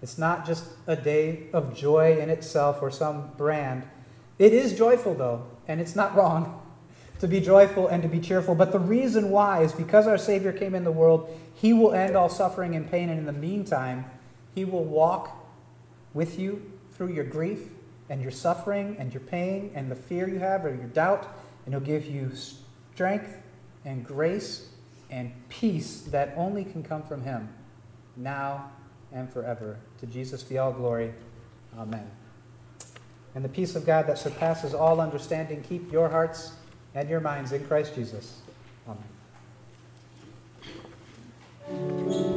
it's 0.00 0.18
not 0.18 0.44
just 0.44 0.64
a 0.86 0.96
day 0.96 1.44
of 1.52 1.76
joy 1.76 2.18
in 2.18 2.28
itself 2.28 2.82
or 2.82 2.90
some 2.90 3.30
brand. 3.36 3.84
It 4.38 4.52
is 4.52 4.76
joyful, 4.76 5.14
though, 5.14 5.46
and 5.68 5.80
it's 5.80 5.94
not 5.94 6.16
wrong 6.16 6.61
to 7.22 7.28
be 7.28 7.40
joyful 7.40 7.86
and 7.86 8.02
to 8.02 8.08
be 8.08 8.18
cheerful. 8.18 8.52
But 8.52 8.72
the 8.72 8.80
reason 8.80 9.30
why 9.30 9.62
is 9.62 9.72
because 9.72 10.08
our 10.08 10.18
Savior 10.18 10.52
came 10.52 10.74
in 10.74 10.82
the 10.82 10.90
world, 10.90 11.32
He 11.54 11.72
will 11.72 11.92
end 11.92 12.16
all 12.16 12.28
suffering 12.28 12.74
and 12.74 12.90
pain, 12.90 13.08
and 13.10 13.18
in 13.20 13.26
the 13.26 13.32
meantime, 13.32 14.06
He 14.56 14.64
will 14.64 14.82
walk 14.82 15.30
with 16.14 16.36
you 16.36 16.60
through 16.90 17.12
your 17.12 17.22
grief 17.22 17.60
and 18.10 18.20
your 18.20 18.32
suffering 18.32 18.96
and 18.98 19.14
your 19.14 19.20
pain 19.20 19.70
and 19.76 19.88
the 19.88 19.94
fear 19.94 20.28
you 20.28 20.40
have 20.40 20.64
or 20.64 20.70
your 20.70 20.88
doubt, 20.88 21.28
and 21.64 21.72
He'll 21.72 21.80
give 21.80 22.06
you 22.06 22.32
strength 22.34 23.40
and 23.84 24.04
grace 24.04 24.70
and 25.08 25.30
peace 25.48 26.00
that 26.10 26.34
only 26.36 26.64
can 26.64 26.82
come 26.82 27.04
from 27.04 27.22
Him 27.22 27.48
now 28.16 28.68
and 29.12 29.32
forever. 29.32 29.78
To 30.00 30.06
Jesus 30.06 30.42
be 30.42 30.58
all 30.58 30.72
glory. 30.72 31.14
Amen. 31.78 32.10
And 33.36 33.44
the 33.44 33.48
peace 33.48 33.76
of 33.76 33.86
God 33.86 34.08
that 34.08 34.18
surpasses 34.18 34.74
all 34.74 35.00
understanding 35.00 35.62
keep 35.62 35.92
your 35.92 36.08
hearts 36.08 36.54
and 36.94 37.08
your 37.08 37.20
minds 37.20 37.52
in 37.52 37.64
Christ 37.66 37.94
Jesus. 37.94 38.40
Amen. 41.68 42.31